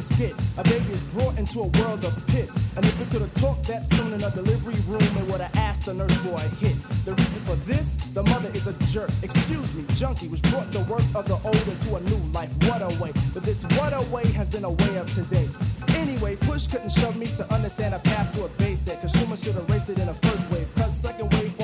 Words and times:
Skit. 0.00 0.34
A 0.58 0.64
baby 0.64 0.90
is 0.92 1.02
brought 1.14 1.38
into 1.38 1.60
a 1.60 1.68
world 1.78 2.04
of 2.04 2.14
pits. 2.28 2.52
And 2.76 2.84
if 2.84 2.98
we 2.98 3.06
could 3.06 3.20
have 3.20 3.34
talked 3.34 3.66
that 3.68 3.84
soon 3.90 4.12
in 4.12 4.22
a 4.22 4.30
delivery 4.30 4.80
room, 4.88 5.02
it 5.02 5.26
would 5.30 5.40
have 5.40 5.54
asked 5.56 5.86
the 5.86 5.94
nurse 5.94 6.14
for 6.24 6.34
a 6.34 6.48
hit. 6.62 6.76
The 7.04 7.12
reason 7.12 7.40
for 7.44 7.56
this, 7.68 7.94
the 8.14 8.22
mother 8.22 8.50
is 8.54 8.66
a 8.66 8.74
jerk. 8.92 9.10
Excuse 9.22 9.74
me, 9.74 9.84
junkie, 9.96 10.28
which 10.28 10.42
brought 10.42 10.70
the 10.72 10.80
work 10.90 11.04
of 11.14 11.26
the 11.28 11.38
old 11.44 11.68
into 11.68 11.94
a 11.94 12.00
new 12.00 12.20
life. 12.32 12.52
What 12.64 12.82
a 12.82 12.88
way. 13.02 13.12
But 13.34 13.44
this 13.44 13.62
what 13.78 13.92
a 13.92 14.02
way 14.10 14.26
has 14.32 14.48
been 14.48 14.64
a 14.64 14.70
way 14.70 14.96
of 14.96 15.12
today. 15.14 15.48
Anyway, 15.96 16.36
push 16.36 16.66
couldn't 16.66 16.92
shove 16.92 17.16
me 17.16 17.26
to 17.36 17.44
understand 17.52 17.94
a 17.94 17.98
path 17.98 18.34
to 18.34 18.44
a 18.44 18.48
basic. 18.58 19.00
Cause 19.00 19.12
Schumer 19.12 19.42
should 19.42 19.54
have 19.54 19.68
raced 19.70 19.88
it 19.90 20.00
in 20.00 20.08
a 20.08 20.14
first 20.14 20.50
wave. 20.50 20.68
Cause 20.76 20.96
second 20.96 21.32
wave 21.34 21.56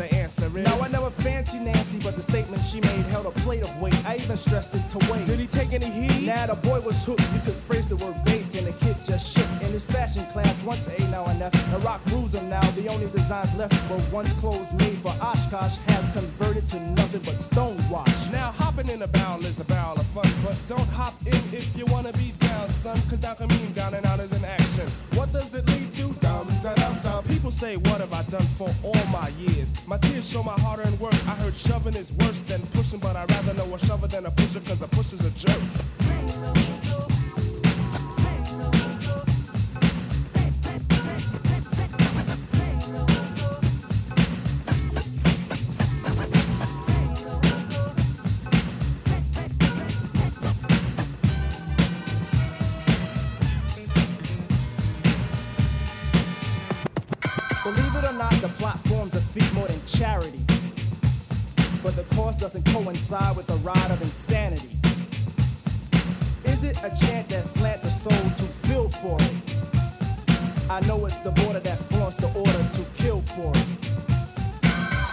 the 0.00 0.14
answer 0.14 0.46
is. 0.46 0.64
Now 0.64 0.80
I 0.80 0.88
never 0.88 1.10
fancy 1.10 1.58
Nancy, 1.58 1.98
but 2.02 2.16
the 2.16 2.22
statement 2.22 2.64
she 2.64 2.80
made 2.80 3.04
held 3.12 3.26
a 3.26 3.34
plate 3.44 3.62
of 3.62 3.82
weight. 3.82 3.94
I 4.06 4.16
even 4.16 4.36
stressed 4.36 4.74
it 4.74 4.84
to 4.92 4.98
weight. 5.12 5.26
Did 5.26 5.38
he 5.38 5.46
take 5.46 5.72
any 5.74 5.90
heat? 5.90 6.26
Nah, 6.26 6.46
the 6.46 6.56
boy 6.68 6.80
was 6.80 7.04
hooked. 7.04 7.20
You 7.34 7.40
could 7.40 7.60
phrase 7.68 7.86
the 7.86 7.96
word 7.96 8.16
base, 8.24 8.54
and 8.54 8.66
the 8.66 8.72
kid 8.84 8.96
just 9.04 9.36
shook. 9.36 9.50
In 9.60 9.70
his 9.76 9.84
fashion 9.84 10.24
class, 10.32 10.56
once 10.64 10.86
A, 10.88 10.98
now 11.10 11.24
an 11.26 11.42
F. 11.42 11.52
The 11.70 11.78
rock 11.80 12.00
rules 12.12 12.32
him 12.34 12.48
now. 12.48 12.64
The 12.72 12.88
only 12.88 13.08
designs 13.10 13.54
left 13.56 13.76
were 13.90 14.00
once 14.10 14.32
clothes 14.40 14.72
made 14.74 14.98
for 14.98 15.14
Oshkosh 15.20 15.76
has 15.92 16.08
converted 16.12 16.66
to 16.70 16.80
nothing 16.92 17.22
but 17.22 17.34
stonewash. 17.34 18.32
Now 18.32 18.50
hopping 18.52 18.88
in 18.88 19.02
a 19.02 19.08
barrel 19.08 19.44
is 19.44 19.60
a 19.60 19.64
barrel 19.64 20.00
of 20.00 20.06
fun, 20.06 20.30
but 20.42 20.56
don't 20.66 20.88
hop 20.90 21.14
in 21.26 21.42
if 21.52 21.76
you 21.76 21.84
wanna 21.86 22.12
be 22.14 22.32
down, 22.40 22.68
son. 22.82 22.96
Cause 23.08 23.18
down 23.18 23.36
can 23.36 23.48
mean 23.48 23.72
down 23.72 23.94
and 23.94 24.06
out 24.06 24.20
is 24.20 24.32
an 24.32 24.44
action. 24.44 24.88
What 25.14 25.32
does 25.32 25.52
it 25.54 25.66
lead 25.66 25.79
say, 27.60 27.76
What 27.76 28.00
have 28.00 28.14
I 28.14 28.22
done 28.22 28.48
for 28.56 28.70
all 28.82 29.04
my 29.12 29.28
years? 29.38 29.68
My 29.86 29.98
tears 29.98 30.28
show 30.28 30.42
my 30.42 30.58
hard 30.60 30.80
earned 30.80 30.98
work. 30.98 31.12
I 31.28 31.34
heard 31.42 31.54
shoving 31.54 31.94
is 31.94 32.10
worse 32.12 32.40
than 32.42 32.60
pushing, 32.72 33.00
but 33.00 33.14
I'd 33.16 33.30
rather 33.30 33.52
know 33.52 33.74
a 33.74 33.78
shover 33.84 34.06
than 34.06 34.24
a 34.24 34.30
pusher, 34.30 34.60
cause 34.60 34.80
a 34.80 34.88
pusher's 34.88 35.24
a 35.26 35.30
jerk. 35.32 35.60
The 61.96 62.14
cost 62.14 62.38
doesn't 62.38 62.64
coincide 62.66 63.36
with 63.36 63.46
the 63.48 63.56
ride 63.56 63.90
of 63.90 64.00
insanity. 64.00 64.78
Is 66.44 66.62
it 66.62 66.78
a 66.84 66.90
chant 67.04 67.28
that 67.30 67.44
slant 67.44 67.82
the 67.82 67.90
soul 67.90 68.12
to 68.12 68.44
feel 68.68 68.88
for 68.88 69.18
it? 69.20 70.70
I 70.70 70.80
know 70.86 71.04
it's 71.04 71.18
the 71.18 71.32
border 71.32 71.58
that 71.58 71.78
flaunts 71.78 72.16
the 72.16 72.28
order 72.28 72.52
to 72.52 73.02
kill 73.02 73.20
for 73.20 73.52
it. 73.54 73.99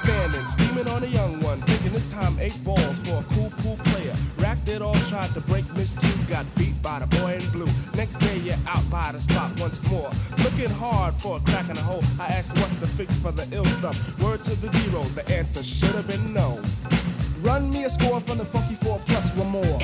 Standing, 0.07 0.47
steaming 0.47 0.87
on 0.87 1.03
a 1.03 1.07
young 1.07 1.41
one, 1.41 1.59
thinking 1.63 1.91
this 1.91 2.09
time 2.13 2.37
eight 2.39 2.57
balls 2.63 2.97
for 2.99 3.19
a 3.19 3.23
cool 3.33 3.51
pool 3.57 3.75
player. 3.91 4.13
Racked 4.37 4.65
it 4.69 4.81
all, 4.81 4.95
tried 5.11 5.29
to 5.31 5.41
break 5.41 5.65
Miss 5.73 5.93
Two, 5.95 6.31
got 6.31 6.45
beat 6.55 6.81
by 6.81 6.99
the 6.99 7.07
boy 7.07 7.33
in 7.33 7.49
blue. 7.49 7.67
Next 7.93 8.17
day 8.19 8.37
you're 8.37 8.55
out 8.69 8.89
by 8.89 9.11
the 9.11 9.19
spot 9.19 9.59
once 9.59 9.83
more. 9.91 10.09
Looking 10.45 10.69
hard 10.69 11.13
for 11.15 11.35
a 11.35 11.39
crack 11.41 11.67
in 11.67 11.75
the 11.75 11.81
hole. 11.81 12.01
I 12.21 12.27
asked 12.27 12.57
what's 12.57 12.77
the 12.77 12.87
fix 12.87 13.13
for 13.19 13.33
the 13.33 13.45
ill 13.53 13.65
stuff. 13.65 13.97
Word 14.23 14.41
to 14.43 14.55
the 14.61 14.71
zero, 14.79 15.03
the 15.03 15.27
answer 15.29 15.61
should 15.61 15.93
have 15.93 16.07
been 16.07 16.33
no. 16.33 16.61
Run 17.41 17.69
me 17.69 17.83
a 17.83 17.89
score 17.89 18.19
from 18.19 18.39
the 18.39 18.45
funky 18.45 18.75
four 18.75 18.99
plus 19.05 19.31
one 19.35 19.49
more. 19.49 19.79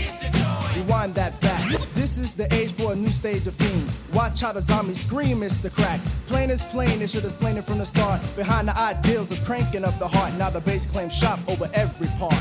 Rewind 0.75 1.13
that 1.15 1.39
back. 1.41 1.69
This 1.93 2.17
is 2.17 2.33
the 2.33 2.51
age 2.53 2.73
for 2.73 2.93
a 2.93 2.95
new 2.95 3.09
stage 3.09 3.45
of 3.45 3.53
fiend. 3.53 3.91
Watch 4.13 4.41
how 4.41 4.51
the 4.53 4.61
zombies 4.61 5.01
scream, 5.01 5.43
it's 5.43 5.57
the 5.57 5.69
crack. 5.69 5.99
Plain 6.27 6.49
is 6.49 6.63
plain, 6.65 6.99
they 6.99 7.07
should 7.07 7.23
have 7.23 7.31
slain 7.31 7.57
it 7.57 7.65
from 7.65 7.77
the 7.77 7.85
start. 7.85 8.21
Behind 8.35 8.67
the 8.67 8.77
ideals 8.77 9.29
of 9.31 9.43
cranking 9.45 9.85
up 9.85 9.97
the 9.99 10.07
heart. 10.07 10.33
Now 10.33 10.49
the 10.49 10.61
bass 10.61 10.87
claims 10.87 11.13
shop 11.13 11.39
over 11.47 11.69
every 11.73 12.07
part. 12.19 12.33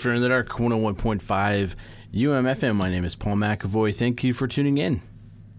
Drifter 0.00 0.16
in 0.16 0.22
the 0.22 0.30
Dark 0.30 0.48
101.5 0.48 1.74
UMFM. 2.14 2.74
My 2.74 2.88
name 2.88 3.04
is 3.04 3.14
Paul 3.14 3.34
McAvoy. 3.34 3.94
Thank 3.94 4.24
you 4.24 4.32
for 4.32 4.48
tuning 4.48 4.78
in 4.78 5.02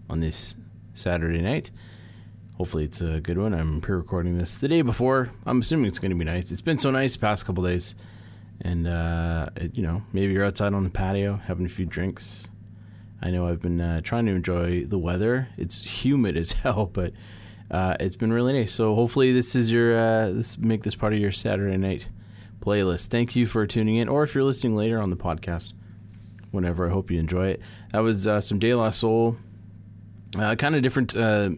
on 0.09 0.19
this 0.19 0.55
Saturday 0.95 1.43
night. 1.43 1.69
Hopefully, 2.55 2.85
it's 2.85 3.01
a 3.01 3.21
good 3.21 3.37
one. 3.37 3.53
I'm 3.53 3.81
pre 3.81 3.95
recording 3.95 4.39
this 4.39 4.57
the 4.57 4.67
day 4.67 4.81
before. 4.81 5.29
I'm 5.45 5.61
assuming 5.61 5.85
it's 5.85 5.99
going 5.99 6.09
to 6.09 6.17
be 6.17 6.25
nice. 6.25 6.49
It's 6.49 6.59
been 6.59 6.79
so 6.79 6.89
nice 6.89 7.13
the 7.13 7.19
past 7.19 7.45
couple 7.45 7.63
days. 7.63 7.93
And, 8.61 8.87
uh, 8.87 9.49
it, 9.57 9.77
you 9.77 9.83
know, 9.83 10.01
maybe 10.11 10.33
you're 10.33 10.45
outside 10.45 10.73
on 10.73 10.85
the 10.85 10.89
patio 10.89 11.35
having 11.35 11.67
a 11.67 11.69
few 11.69 11.85
drinks. 11.85 12.49
I 13.21 13.29
know 13.29 13.45
I've 13.45 13.61
been 13.61 13.79
uh, 13.79 14.01
trying 14.01 14.25
to 14.25 14.31
enjoy 14.31 14.85
the 14.85 14.97
weather. 14.97 15.49
It's 15.55 15.83
humid 15.83 16.35
as 16.35 16.51
hell, 16.63 16.87
but 16.87 17.13
uh, 17.69 17.95
it's 17.99 18.15
been 18.15 18.33
really 18.33 18.53
nice. 18.53 18.73
So 18.73 18.95
hopefully, 18.95 19.33
this 19.33 19.55
is 19.55 19.71
your 19.71 19.95
uh, 19.95 20.31
this 20.31 20.57
make 20.57 20.81
this 20.81 20.95
part 20.95 21.13
of 21.13 21.19
your 21.19 21.31
Saturday 21.31 21.77
night 21.77 22.09
playlist. 22.61 23.07
Thank 23.07 23.35
you 23.35 23.45
for 23.45 23.65
tuning 23.67 23.97
in, 23.97 24.07
or 24.07 24.23
if 24.23 24.33
you're 24.33 24.43
listening 24.43 24.75
later 24.75 25.01
on 25.01 25.09
the 25.09 25.17
podcast, 25.17 25.73
whenever. 26.51 26.87
I 26.87 26.91
hope 26.91 27.11
you 27.11 27.19
enjoy 27.19 27.47
it. 27.47 27.61
That 27.91 27.99
was 27.99 28.27
uh, 28.27 28.39
some 28.39 28.59
De 28.59 28.73
La 28.73 28.91
Soul, 28.91 29.35
uh, 30.39 30.55
kind 30.55 30.75
of 30.75 30.81
different 30.81 31.15
uh, 31.15 31.49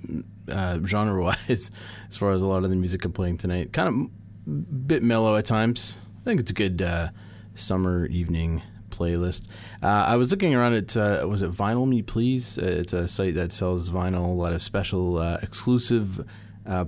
uh, 0.50 0.80
genre 0.86 1.22
wise 1.24 1.72
as 2.10 2.18
far 2.18 2.32
as 2.32 2.42
a 2.42 2.48
lot 2.48 2.64
of 2.64 2.70
the 2.70 2.76
music 2.76 3.06
I'm 3.06 3.12
playing 3.12 3.38
tonight. 3.38 3.74
Kind 3.74 4.10
of 4.46 4.88
bit 4.88 5.04
mellow 5.04 5.36
at 5.36 5.46
times. 5.46 6.00
I 6.22 6.24
think 6.24 6.40
it's 6.40 6.52
a 6.52 6.56
good 6.56 6.82
uh, 6.82 7.10
summer 7.56 8.06
evening 8.08 8.62
playlist. 8.90 9.50
Uh, 9.82 9.88
I 9.88 10.16
was 10.16 10.32
looking 10.32 10.56
around 10.56 10.74
at 10.76 10.96
uh, 10.96 11.26
was 11.28 11.42
it 11.42 11.52
Vinyl 11.52 11.88
Me 11.88 12.02
Please? 12.02 12.58
It's 12.58 12.94
a 12.94 13.08
site 13.08 13.36
that 13.36 13.52
sells 13.52 13.90
vinyl, 13.90 14.26
a 14.26 14.30
lot 14.30 14.54
of 14.54 14.64
special 14.64 15.22
exclusive 15.22 16.26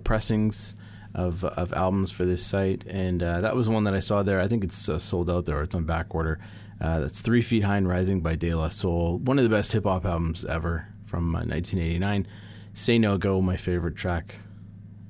pressings 0.03 0.75
of 1.15 1.43
of 1.43 1.73
albums 1.73 2.11
for 2.11 2.25
this 2.25 2.45
site, 2.45 2.85
and 2.85 3.23
uh, 3.23 3.41
that 3.41 3.55
was 3.55 3.67
one 3.67 3.85
that 3.85 3.95
I 3.95 3.99
saw 3.99 4.21
there. 4.21 4.39
I 4.39 4.47
think 4.47 4.63
it's 4.63 4.89
sold 5.03 5.29
out 5.29 5.45
there. 5.45 5.63
It's 5.63 5.73
on 5.73 5.85
back 5.85 6.13
order. 6.13 6.39
that's 6.79 7.21
Three 7.21 7.41
Feet 7.41 7.63
High 7.63 7.77
and 7.77 7.87
Rising 7.87 8.21
by 8.21 8.35
De 8.35 8.53
La 8.53 8.69
Soul, 8.69 9.17
one 9.19 9.39
of 9.39 9.43
the 9.43 9.49
best 9.49 9.71
hip 9.71 9.85
hop 9.85 10.05
albums 10.05 10.45
ever 10.45 10.87
from 11.05 11.31
1989. 11.31 12.27
Say 12.73 12.99
No 12.99 13.17
Go, 13.17 13.41
my 13.41 13.57
favorite 13.57 13.95
track 13.95 14.35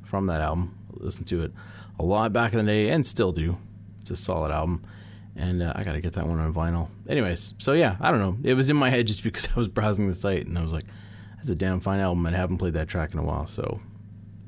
from 0.03 0.27
that 0.27 0.41
album. 0.41 0.77
Listen 0.93 1.25
to 1.25 1.43
it 1.43 1.51
a 1.99 2.03
lot 2.03 2.31
back 2.31 2.53
in 2.53 2.59
the 2.59 2.71
day, 2.71 2.89
and 2.89 3.05
still 3.05 3.31
do. 3.31 3.57
It's 4.01 4.11
a 4.11 4.15
solid 4.15 4.51
album 4.51 4.85
and 5.35 5.61
uh, 5.61 5.73
I 5.75 5.83
got 5.83 5.93
to 5.93 6.01
get 6.01 6.13
that 6.13 6.27
one 6.27 6.39
on 6.39 6.53
vinyl. 6.53 6.89
Anyways, 7.07 7.53
so 7.57 7.73
yeah, 7.73 7.97
I 7.99 8.11
don't 8.11 8.19
know. 8.19 8.37
It 8.43 8.53
was 8.53 8.69
in 8.69 8.77
my 8.77 8.89
head 8.89 9.07
just 9.07 9.23
because 9.23 9.47
I 9.53 9.59
was 9.59 9.67
browsing 9.67 10.07
the 10.07 10.15
site 10.15 10.45
and 10.45 10.57
I 10.57 10.63
was 10.63 10.73
like, 10.73 10.85
"That's 11.37 11.49
a 11.49 11.55
damn 11.55 11.79
fine 11.79 11.99
album." 11.99 12.25
I 12.25 12.31
haven't 12.31 12.57
played 12.57 12.73
that 12.73 12.87
track 12.87 13.13
in 13.13 13.19
a 13.19 13.23
while, 13.23 13.47
so 13.47 13.79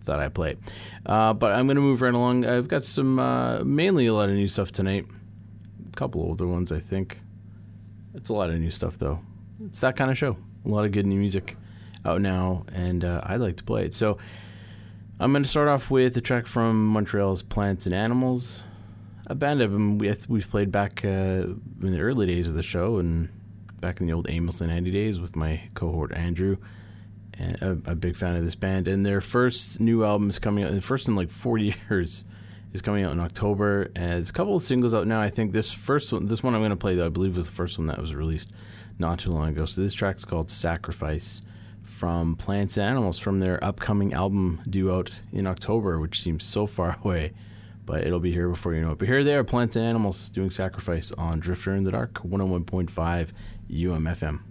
thought 0.07 0.19
I'd 0.19 0.33
play. 0.33 0.57
Uh, 1.06 1.33
but 1.33 1.54
I'm 1.54 1.68
gonna 1.68 1.81
move 1.81 2.01
right 2.01 2.13
along. 2.13 2.45
I've 2.45 2.68
got 2.68 2.83
some 2.83 3.19
uh, 3.19 3.63
mainly 3.63 4.07
a 4.07 4.13
lot 4.13 4.30
of 4.30 4.36
new 4.36 4.48
stuff 4.48 4.71
tonight. 4.71 5.06
A 5.92 5.95
couple 5.95 6.21
older 6.21 6.48
ones, 6.48 6.71
I 6.71 6.80
think. 6.80 7.19
It's 8.15 8.30
a 8.30 8.33
lot 8.33 8.50
of 8.50 8.59
new 8.59 8.71
stuff 8.71 8.98
though. 8.98 9.19
It's 9.65 9.81
that 9.81 9.95
kind 9.95 10.09
of 10.09 10.18
show. 10.18 10.38
A 10.65 10.69
lot 10.69 10.86
of 10.86 10.92
good 10.92 11.06
new 11.06 11.19
music 11.19 11.56
out 12.06 12.21
now, 12.21 12.65
and 12.74 13.04
uh, 13.04 13.21
I 13.24 13.36
like 13.36 13.57
to 13.57 13.63
play 13.63 13.86
it. 13.86 13.94
So 13.94 14.18
I'm 15.19 15.31
going 15.31 15.44
to 15.44 15.50
start 15.50 15.68
off 15.68 15.92
with 15.92 16.15
a 16.18 16.21
track 16.21 16.48
from 16.48 16.86
Montreal's 16.88 17.42
Plants 17.42 17.86
and 17.86 17.95
Animals 17.95 18.63
a 19.27 19.36
band 19.36 20.00
we, 20.00 20.13
we've 20.27 20.50
played 20.50 20.71
back 20.71 21.03
uh, 21.03 21.07
in 21.07 21.92
the 21.92 22.00
early 22.00 22.25
days 22.25 22.48
of 22.48 22.53
the 22.53 22.63
show 22.63 22.98
and 22.98 23.30
back 23.81 24.00
in 24.00 24.07
the 24.07 24.13
old 24.13 24.30
Amos 24.30 24.62
and 24.62 24.71
Andy 24.71 24.89
days 24.89 25.19
with 25.19 25.36
my 25.36 25.62
cohort 25.74 26.13
Andrew. 26.13 26.57
A, 27.39 27.78
a 27.86 27.95
big 27.95 28.16
fan 28.16 28.36
of 28.36 28.44
this 28.44 28.56
band. 28.56 28.88
And 28.88 29.06
their 29.06 29.22
first 29.22 29.80
new 29.80 30.04
album 30.04 30.30
is 30.30 30.39
coming 30.39 30.63
out, 30.63 30.74
the 30.74 30.81
first 30.81 31.07
in 31.07 31.16
like 31.16 31.30
four 31.30 31.57
years, 31.89 32.25
is 32.74 32.81
coming 32.81 33.04
out 33.04 33.12
in 33.12 33.19
October. 33.19 33.92
And 33.95 34.13
there's 34.13 34.30
a 34.30 34.34
couple 34.34 34.56
of 34.56 34.63
singles 34.63 34.94
out 34.94 35.07
now. 35.07 35.22
I 35.22 35.30
think 35.30 35.51
this 35.51 35.72
first 35.72 36.12
one, 36.12 36.25
this 36.25 36.42
one 36.42 36.56
I'm 36.56 36.62
going 36.62 36.72
to 36.72 36.75
play, 36.75 36.95
though, 36.95 37.06
I 37.06 37.10
believe 37.10 37.36
was 37.36 37.50
the 37.50 37.56
first 37.56 37.78
one 37.78 37.88
that 37.88 38.00
was 38.00 38.16
released 38.16 38.51
not 39.00 39.19
too 39.19 39.31
long 39.31 39.45
ago. 39.50 39.66
So 39.66 39.81
this 39.81 39.94
track's 39.94 40.25
called 40.25 40.50
Sacrifice 40.50 41.42
from 41.84 42.36
Plants 42.36 42.78
and 42.78 42.88
Animals 42.88 43.19
from 43.19 43.39
their 43.39 43.63
upcoming 43.63 44.13
album 44.13 44.62
due 44.69 44.94
out 44.94 45.12
in 45.31 45.48
October, 45.48 46.00
which 46.00 46.22
seems 46.22 46.44
so 46.44 46.66
far 46.66 46.98
away 47.04 47.34
but 47.88 48.06
it'll 48.06 48.19
be 48.19 48.34
here 48.34 48.50
before 48.50 48.75
you 48.75 48.81
know 48.81 48.92
it. 48.92 49.00
But 49.00 49.07
here 49.07 49.24
they 49.24 49.34
are, 49.34 49.44
plants 49.44 49.75
and 49.78 49.86
animals 49.86 50.30
doing 50.30 50.51
sacrifice 50.51 51.12
on 51.13 51.39
Drifter 51.39 51.74
in 51.74 51.86
the 51.86 51.92
Dark, 51.92 52.16
101.5 52.16 53.31
UMFM. 53.72 54.42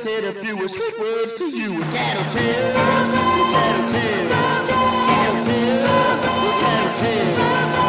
said 0.00 0.24
a 0.24 0.32
few 0.32 0.66
sweet 0.66 0.98
words 0.98 1.34
to 1.34 1.50
you. 1.50 1.78
Tattletales, 1.92 3.12
tattletales, 3.52 4.68
tattletales, 4.70 5.84
tattletales, 5.84 6.56
tattletales. 6.62 7.79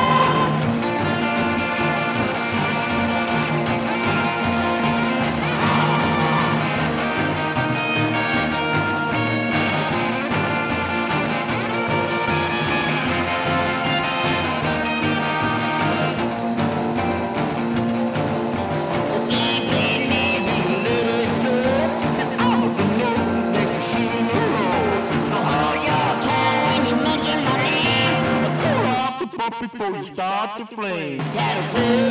the 30.57 30.65
flame. 30.65 31.19
Tattletale. 31.19 32.10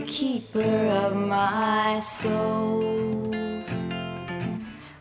The 0.00 0.06
keeper 0.06 0.86
of 1.04 1.14
my 1.14 2.00
soul? 2.00 2.80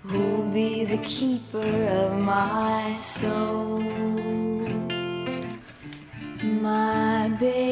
Who'll 0.03 0.51
be 0.51 0.83
the 0.85 0.97
keeper 0.97 1.73
of 2.01 2.17
my 2.19 2.93
soul? 2.93 3.79
My 6.61 7.29
baby, 7.39 7.68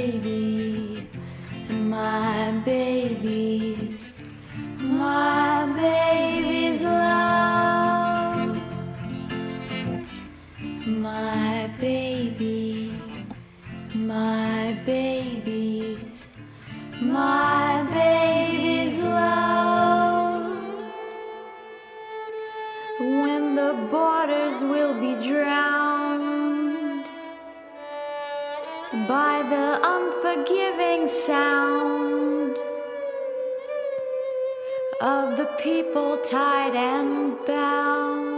when 22.99 23.55
the 23.55 23.73
borders 23.91 24.59
will 24.61 24.93
be 24.99 25.13
drowned 25.27 27.05
by 29.07 29.43
the 29.53 29.79
unforgiving 29.83 31.07
sound 31.07 32.57
of 34.99 35.37
the 35.37 35.45
people 35.59 36.17
tied 36.25 36.75
and 36.75 37.37
bound. 37.45 38.36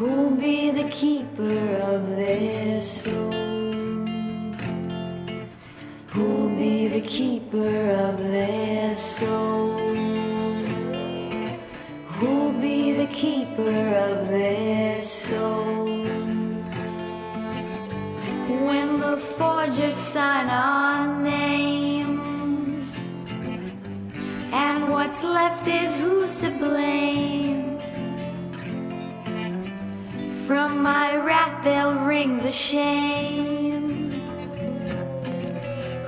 Who'll 0.00 0.30
be 0.30 0.70
the 0.70 0.88
keeper 0.88 1.76
of 1.92 2.08
their 2.16 2.78
souls? 2.78 4.34
Who'll 6.12 6.56
be 6.56 6.88
the 6.88 7.02
keeper 7.02 7.90
of 8.08 8.16
their 8.18 8.96
souls? 8.96 10.32
Who'll 12.16 12.52
be 12.52 12.92
the 12.92 13.08
keeper 13.08 13.78
of 14.08 14.28
their 14.28 15.02
souls? 15.02 16.08
When 18.68 19.00
the 19.00 19.18
forgers 19.36 19.96
sign 19.96 20.48
our 20.48 21.22
names, 21.22 22.80
and 24.50 24.88
what's 24.90 25.22
left 25.22 25.68
is 25.68 25.98
who's 25.98 26.38
to 26.40 26.50
blame? 26.52 27.19
My 30.80 31.14
wrath 31.14 31.62
they'll 31.62 31.92
ring 31.92 32.38
the 32.42 32.50
shame. 32.50 34.12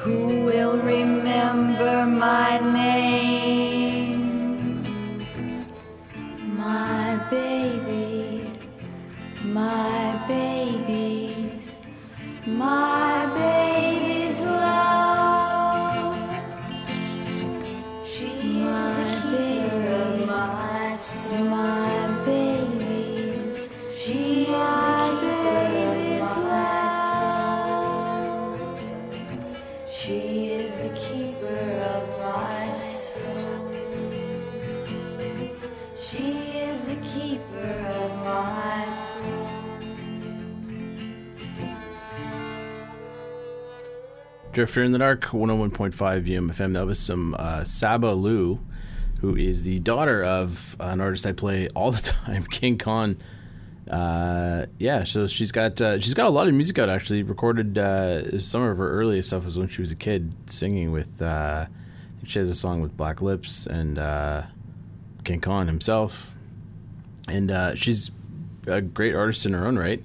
Who 0.01 0.45
will 0.47 0.79
remember 0.79 2.07
my 2.07 2.59
name? 2.73 3.42
Drifter 44.53 44.83
in 44.83 44.93
the 44.93 44.99
Dark, 44.99 45.23
101.5 45.23 45.95
UMFM. 46.27 46.75
That 46.75 46.85
was 46.87 46.99
some 46.99 47.35
uh, 47.39 47.61
Sabalu, 47.61 48.59
who 49.21 49.35
is 49.35 49.63
the 49.63 49.79
daughter 49.79 50.23
of 50.23 50.77
an 50.79 51.01
artist 51.01 51.25
I 51.25 51.33
play 51.33 51.69
all 51.71 51.91
the 51.91 52.03
time, 52.27 52.45
King 52.45 52.77
Khan. 52.77 53.17
Uh, 53.93 54.65
yeah, 54.79 55.05
so 55.05 55.27
she's 55.27 55.53
got 55.53 55.79
uh, 55.81 56.01
she's 56.01 56.15
got 56.15 56.27
a 56.27 56.31
lot 56.31 56.49
of 56.49 56.55
music 56.55 56.79
out. 56.79 56.89
Actually, 56.89 57.23
recorded 57.23 57.77
uh, 57.77 58.39
some 58.39 58.63
of 58.63 58.79
her 58.79 58.91
earliest 58.91 59.29
stuff 59.29 59.45
was 59.45 59.59
when 59.59 59.69
she 59.69 59.83
was 59.83 59.91
a 59.91 59.97
kid, 59.97 60.35
singing 60.51 60.93
with. 60.93 61.21
Uh, 61.21 61.67
she 62.25 62.39
has 62.39 62.49
a 62.49 62.55
song 62.55 62.81
with 62.81 62.97
Black 62.97 63.21
Lips 63.21 63.67
and 63.67 63.99
uh, 63.99 64.45
King 65.25 65.41
Khan 65.41 65.67
himself, 65.67 66.35
and 67.29 67.51
uh, 67.51 67.75
she's 67.75 68.11
a 68.67 68.81
great 68.81 69.15
artist 69.15 69.45
in 69.45 69.53
her 69.53 69.67
own 69.67 69.79
right. 69.79 70.03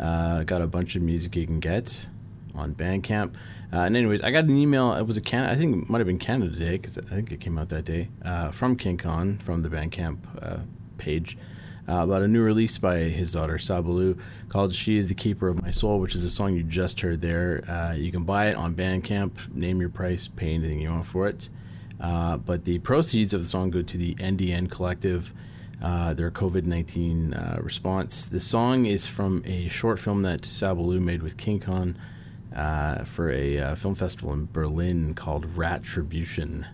Uh, 0.00 0.44
got 0.44 0.62
a 0.62 0.66
bunch 0.66 0.94
of 0.94 1.02
music 1.02 1.34
you 1.34 1.46
can 1.46 1.58
get 1.58 2.08
on 2.54 2.74
Bandcamp. 2.74 3.34
Uh, 3.72 3.78
and 3.78 3.96
anyways, 3.96 4.22
I 4.22 4.30
got 4.30 4.44
an 4.44 4.56
email. 4.56 4.92
It 4.94 5.06
was 5.06 5.16
a 5.16 5.20
Can. 5.20 5.44
I 5.44 5.56
think 5.56 5.84
it 5.84 5.90
might 5.90 5.98
have 5.98 6.06
been 6.06 6.18
Canada 6.18 6.56
Day 6.56 6.72
because 6.76 6.96
I 6.96 7.02
think 7.02 7.32
it 7.32 7.40
came 7.40 7.58
out 7.58 7.70
that 7.70 7.84
day 7.84 8.08
uh, 8.24 8.52
from 8.52 8.76
King 8.76 8.98
Khan 8.98 9.38
from 9.38 9.62
the 9.62 9.68
Bandcamp 9.68 10.18
uh, 10.40 10.58
page 10.98 11.36
uh, 11.88 12.02
about 12.02 12.22
a 12.22 12.28
new 12.28 12.42
release 12.42 12.78
by 12.78 12.98
his 12.98 13.32
daughter 13.32 13.54
Sabalu 13.56 14.18
called 14.48 14.74
"She 14.74 14.96
Is 14.96 15.08
the 15.08 15.14
Keeper 15.14 15.48
of 15.48 15.62
My 15.62 15.70
Soul," 15.70 16.00
which 16.00 16.14
is 16.14 16.24
a 16.24 16.30
song 16.30 16.54
you 16.54 16.62
just 16.62 17.00
heard 17.00 17.20
there. 17.20 17.64
Uh, 17.68 17.92
you 17.94 18.10
can 18.10 18.24
buy 18.24 18.46
it 18.48 18.56
on 18.56 18.74
Bandcamp. 18.74 19.54
Name 19.54 19.80
your 19.80 19.90
price, 19.90 20.28
pay 20.28 20.54
anything 20.54 20.80
you 20.80 20.90
want 20.90 21.06
for 21.06 21.28
it. 21.28 21.48
Uh, 22.00 22.36
but 22.36 22.64
the 22.64 22.78
proceeds 22.80 23.32
of 23.32 23.40
the 23.40 23.46
song 23.46 23.70
go 23.70 23.82
to 23.82 23.96
the 23.96 24.14
NDN 24.16 24.70
Collective. 24.70 25.32
Uh, 25.82 26.14
their 26.14 26.30
COVID 26.30 26.64
19 26.64 27.34
uh, 27.34 27.58
response. 27.60 28.24
The 28.24 28.40
song 28.40 28.86
is 28.86 29.06
from 29.06 29.42
a 29.44 29.68
short 29.68 29.98
film 29.98 30.22
that 30.22 30.40
Sabalu 30.40 31.00
made 31.00 31.22
with 31.22 31.36
King 31.36 31.60
Khan 31.60 31.98
uh, 32.54 33.04
for 33.04 33.30
a 33.30 33.76
film 33.76 33.94
festival 33.94 34.32
in 34.32 34.48
Berlin 34.50 35.12
called 35.12 35.54
Rattribution. 35.54 36.64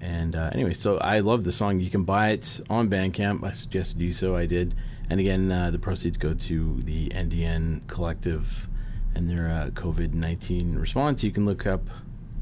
And 0.00 0.34
uh, 0.34 0.50
anyway, 0.52 0.74
so 0.74 0.98
I 0.98 1.20
love 1.20 1.44
the 1.44 1.52
song. 1.52 1.80
You 1.80 1.90
can 1.90 2.04
buy 2.04 2.30
it 2.30 2.60
on 2.70 2.88
Bandcamp. 2.88 3.44
I 3.44 3.52
suggest 3.52 3.96
you 3.98 4.06
do 4.06 4.12
so. 4.12 4.34
I 4.34 4.46
did. 4.46 4.74
And 5.10 5.20
again, 5.20 5.50
uh, 5.50 5.70
the 5.70 5.78
proceeds 5.78 6.16
go 6.16 6.34
to 6.34 6.82
the 6.82 7.08
NDN 7.08 7.86
Collective 7.86 8.68
and 9.14 9.28
their 9.28 9.50
uh, 9.50 9.70
COVID 9.70 10.14
19 10.14 10.76
response. 10.76 11.22
You 11.22 11.32
can 11.32 11.44
look 11.44 11.66
up 11.66 11.82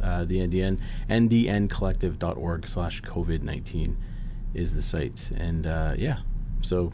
uh, 0.03 0.25
the 0.25 0.37
NDN, 0.37 0.79
ndncollective.org 1.09 2.69
slash 2.69 3.03
COVID 3.03 3.43
19 3.43 3.97
is 4.55 4.75
the 4.75 4.83
site. 4.83 5.31
And 5.37 5.67
uh, 5.67 5.95
yeah, 5.97 6.19
so 6.61 6.93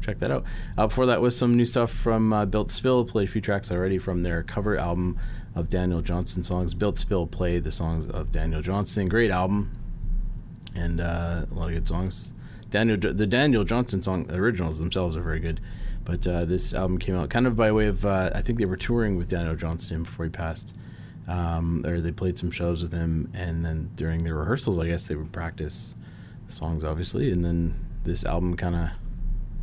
check 0.00 0.18
that 0.18 0.30
out. 0.30 0.44
Uh, 0.76 0.88
before 0.88 1.06
that 1.06 1.20
was 1.20 1.36
some 1.36 1.56
new 1.56 1.66
stuff 1.66 1.90
from 1.92 2.48
Built 2.50 2.70
Spill. 2.70 3.04
Played 3.04 3.28
a 3.28 3.30
few 3.30 3.40
tracks 3.40 3.70
already 3.70 3.98
from 3.98 4.22
their 4.22 4.42
cover 4.42 4.76
album 4.76 5.18
of 5.54 5.70
Daniel 5.70 6.00
Johnston 6.00 6.42
songs. 6.42 6.74
Built 6.74 6.98
Spill 6.98 7.26
played 7.26 7.64
the 7.64 7.70
songs 7.70 8.06
of 8.06 8.32
Daniel 8.32 8.62
Johnston. 8.62 9.08
Great 9.08 9.30
album, 9.30 9.70
and 10.74 11.00
uh, 11.00 11.46
a 11.50 11.54
lot 11.54 11.68
of 11.68 11.74
good 11.74 11.88
songs. 11.88 12.32
Daniel, 12.70 12.96
the 12.96 13.26
Daniel 13.26 13.64
Johnston 13.64 14.02
song 14.02 14.30
originals 14.32 14.78
themselves 14.78 15.16
are 15.16 15.20
very 15.20 15.40
good, 15.40 15.60
but 16.04 16.26
uh, 16.26 16.44
this 16.46 16.72
album 16.72 16.98
came 16.98 17.14
out 17.14 17.28
kind 17.28 17.46
of 17.46 17.54
by 17.54 17.70
way 17.70 17.86
of 17.86 18.06
uh, 18.06 18.30
I 18.34 18.40
think 18.40 18.58
they 18.58 18.64
were 18.64 18.76
touring 18.76 19.16
with 19.16 19.28
Daniel 19.28 19.54
Johnston 19.54 20.04
before 20.04 20.24
he 20.24 20.30
passed, 20.30 20.74
um, 21.28 21.84
or 21.86 22.00
they 22.00 22.12
played 22.12 22.38
some 22.38 22.50
shows 22.50 22.82
with 22.82 22.92
him, 22.92 23.30
and 23.34 23.64
then 23.64 23.90
during 23.94 24.24
their 24.24 24.36
rehearsals, 24.36 24.78
I 24.78 24.86
guess 24.86 25.06
they 25.06 25.14
would 25.14 25.32
practice 25.32 25.94
the 26.46 26.52
songs, 26.52 26.82
obviously, 26.82 27.30
and 27.30 27.44
then 27.44 27.74
this 28.04 28.24
album 28.24 28.56
kind 28.56 28.74
of 28.74 28.90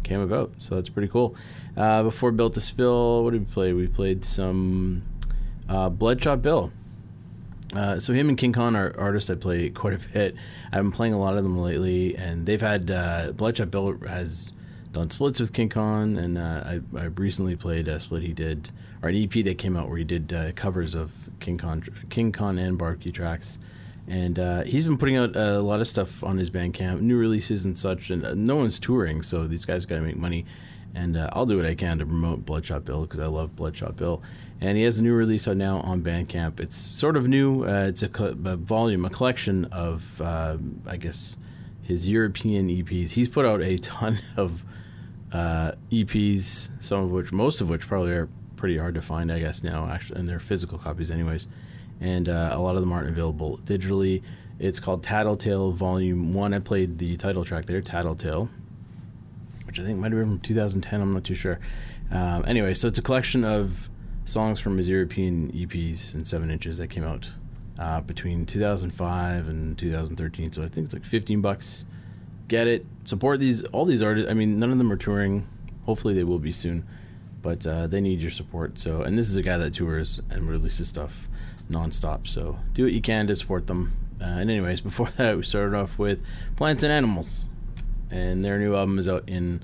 came 0.03 0.19
about. 0.19 0.51
So 0.59 0.75
that's 0.75 0.89
pretty 0.89 1.07
cool. 1.07 1.35
Uh, 1.75 2.03
before 2.03 2.31
Built 2.31 2.53
to 2.53 2.61
Spill, 2.61 3.23
what 3.23 3.31
did 3.31 3.47
we 3.47 3.53
play? 3.53 3.73
We 3.73 3.87
played 3.87 4.23
some 4.23 5.03
uh, 5.67 5.89
Bloodshot 5.89 6.41
Bill. 6.41 6.71
Uh, 7.75 7.99
so 7.99 8.13
him 8.13 8.29
and 8.29 8.37
King 8.37 8.51
Khan 8.51 8.75
are 8.75 8.95
artists 8.97 9.29
I 9.29 9.35
play 9.35 9.69
quite 9.69 9.93
a 9.93 9.99
bit. 10.13 10.35
I've 10.71 10.83
been 10.83 10.91
playing 10.91 11.13
a 11.13 11.19
lot 11.19 11.37
of 11.37 11.43
them 11.43 11.57
lately, 11.57 12.15
and 12.15 12.45
they've 12.45 12.61
had 12.61 12.89
uh, 12.89 13.31
Bloodshot 13.33 13.69
Bill 13.69 13.95
has 14.07 14.51
done 14.91 15.09
splits 15.09 15.39
with 15.39 15.53
King 15.53 15.69
Khan, 15.69 16.17
and 16.17 16.37
uh, 16.37 16.63
I, 16.65 16.81
I 16.97 17.03
recently 17.05 17.55
played 17.55 17.87
a 17.87 17.99
split 17.99 18.23
he 18.23 18.33
did, 18.33 18.71
or 19.03 19.09
an 19.09 19.15
EP 19.15 19.31
that 19.45 19.57
came 19.57 19.77
out 19.77 19.87
where 19.87 19.97
he 19.97 20.03
did 20.03 20.33
uh, 20.33 20.51
covers 20.53 20.95
of 20.95 21.11
King 21.39 21.57
Khan, 21.57 21.83
King 22.09 22.31
Khan 22.31 22.57
and 22.57 22.77
barbecue 22.77 23.11
tracks. 23.11 23.59
And 24.07 24.39
uh, 24.39 24.63
he's 24.63 24.85
been 24.85 24.97
putting 24.97 25.17
out 25.17 25.35
a 25.35 25.59
lot 25.59 25.81
of 25.81 25.87
stuff 25.87 26.23
on 26.23 26.39
his 26.39 26.49
Bandcamp, 26.49 26.99
new 26.99 27.15
releases 27.15 27.63
and 27.63 27.77
such. 27.77 28.09
And 28.09 28.25
uh, 28.25 28.33
no 28.33 28.55
one's 28.55 28.79
touring, 28.79 29.21
so 29.21 29.45
these 29.45 29.65
guys 29.65 29.85
got 29.85 29.97
to 29.97 30.01
make 30.01 30.17
money. 30.17 30.45
And 30.95 31.15
uh, 31.15 31.29
I'll 31.33 31.45
do 31.45 31.57
what 31.57 31.67
I 31.67 31.75
can 31.75 31.99
to 31.99 32.07
promote 32.07 32.43
Bloodshot 32.43 32.85
Bill 32.85 33.03
because 33.03 33.19
I 33.19 33.27
love 33.27 33.55
Bloodshot 33.55 33.95
Bill. 33.95 34.23
And 34.61 34.77
he 34.77 34.83
has 34.83 34.99
a 34.99 35.03
new 35.03 35.13
release 35.13 35.47
out 35.47 35.57
now 35.57 35.79
on 35.79 36.01
Bandcamp. 36.01 36.59
It's 36.59 36.75
sort 36.75 37.15
of 37.15 37.27
new. 37.27 37.63
Uh, 37.63 37.85
it's 37.87 38.03
a, 38.03 38.09
co- 38.09 38.35
a 38.45 38.57
volume, 38.57 39.05
a 39.05 39.09
collection 39.09 39.65
of, 39.65 40.21
uh, 40.21 40.57
I 40.85 40.97
guess, 40.97 41.37
his 41.81 42.07
European 42.07 42.67
EPs. 42.67 43.11
He's 43.11 43.29
put 43.29 43.45
out 43.45 43.61
a 43.61 43.77
ton 43.77 44.19
of 44.37 44.65
uh, 45.31 45.71
EPs, 45.91 46.71
some 46.81 47.03
of 47.03 47.11
which, 47.11 47.31
most 47.31 47.61
of 47.61 47.69
which, 47.69 47.87
probably 47.87 48.11
are 48.11 48.27
pretty 48.57 48.77
hard 48.77 48.95
to 48.95 49.01
find, 49.01 49.31
I 49.31 49.39
guess 49.39 49.63
now, 49.63 49.87
actually, 49.89 50.19
and 50.19 50.27
they're 50.27 50.39
physical 50.39 50.77
copies, 50.77 51.09
anyways 51.09 51.47
and 52.01 52.29
uh, 52.29 52.51
a 52.53 52.59
lot 52.59 52.75
of 52.75 52.81
them 52.81 52.91
aren't 52.91 53.09
available 53.09 53.59
digitally. 53.59 54.21
It's 54.57 54.79
called 54.79 55.03
Tattletale 55.03 55.71
Volume 55.71 56.33
1. 56.33 56.53
I 56.53 56.59
played 56.59 56.97
the 56.97 57.15
title 57.17 57.45
track 57.45 57.65
there, 57.65 57.81
Tattletale, 57.81 58.49
which 59.65 59.79
I 59.79 59.83
think 59.83 59.99
might 59.99 60.11
have 60.11 60.19
been 60.19 60.29
from 60.29 60.39
2010. 60.39 61.01
I'm 61.01 61.13
not 61.13 61.23
too 61.23 61.35
sure. 61.35 61.59
Um, 62.11 62.43
anyway, 62.47 62.73
so 62.73 62.87
it's 62.87 62.97
a 62.97 63.01
collection 63.01 63.43
of 63.43 63.88
songs 64.29 64.59
from 64.59 64.77
his 64.77 64.87
European 64.87 65.51
EPs 65.51 66.13
and 66.13 66.27
7 66.27 66.49
inches 66.51 66.77
that 66.77 66.87
came 66.87 67.03
out 67.03 67.31
uh, 67.77 68.01
between 68.01 68.45
2005 68.45 69.47
and 69.47 69.77
2013. 69.77 70.51
So 70.51 70.63
I 70.63 70.67
think 70.67 70.85
it's 70.85 70.93
like 70.93 71.05
15 71.05 71.41
bucks. 71.41 71.85
Get 72.47 72.67
it. 72.67 72.85
Support 73.05 73.39
these, 73.39 73.63
all 73.65 73.85
these 73.85 74.01
artists. 74.01 74.29
I 74.29 74.33
mean, 74.33 74.57
none 74.57 74.71
of 74.71 74.77
them 74.77 74.91
are 74.91 74.97
touring. 74.97 75.47
Hopefully 75.85 76.13
they 76.13 76.23
will 76.23 76.39
be 76.39 76.51
soon. 76.51 76.85
But 77.41 77.65
uh, 77.65 77.87
they 77.87 78.01
need 78.01 78.19
your 78.19 78.31
support. 78.31 78.77
So, 78.77 79.01
and 79.01 79.17
this 79.17 79.29
is 79.29 79.37
a 79.37 79.41
guy 79.41 79.57
that 79.57 79.73
tours 79.73 80.21
and 80.29 80.47
releases 80.47 80.89
stuff 80.89 81.29
nonstop. 81.69 82.27
So 82.27 82.59
do 82.73 82.83
what 82.83 82.93
you 82.93 83.01
can 83.01 83.27
to 83.27 83.35
support 83.35 83.67
them. 83.67 83.93
Uh, 84.21 84.25
and 84.25 84.49
anyways, 84.49 84.81
before 84.89 85.09
that, 85.17 85.37
we 85.37 85.43
started 85.43 85.75
off 85.75 85.97
with 85.97 86.21
Plants 86.57 86.83
and 86.83 86.91
Animals, 86.91 87.47
and 88.11 88.43
their 88.43 88.59
new 88.59 88.75
album 88.75 88.99
is 88.99 89.07
out 89.07 89.23
in 89.27 89.63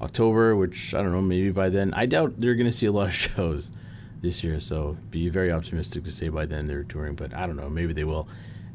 October. 0.00 0.56
Which 0.56 0.94
I 0.94 1.02
don't 1.02 1.12
know, 1.12 1.22
maybe 1.22 1.50
by 1.50 1.68
then. 1.68 1.94
I 1.94 2.06
doubt 2.06 2.34
they're 2.38 2.56
going 2.56 2.66
to 2.66 2.72
see 2.72 2.86
a 2.86 2.92
lot 2.92 3.08
of 3.08 3.14
shows 3.14 3.70
this 4.22 4.42
year. 4.42 4.58
So 4.60 4.96
be 5.10 5.28
very 5.28 5.52
optimistic 5.52 6.04
to 6.04 6.12
say 6.12 6.28
by 6.28 6.46
then 6.46 6.64
they're 6.64 6.84
touring, 6.84 7.14
but 7.14 7.34
I 7.34 7.46
don't 7.46 7.56
know, 7.56 7.68
maybe 7.68 7.92
they 7.92 8.04
will. 8.04 8.28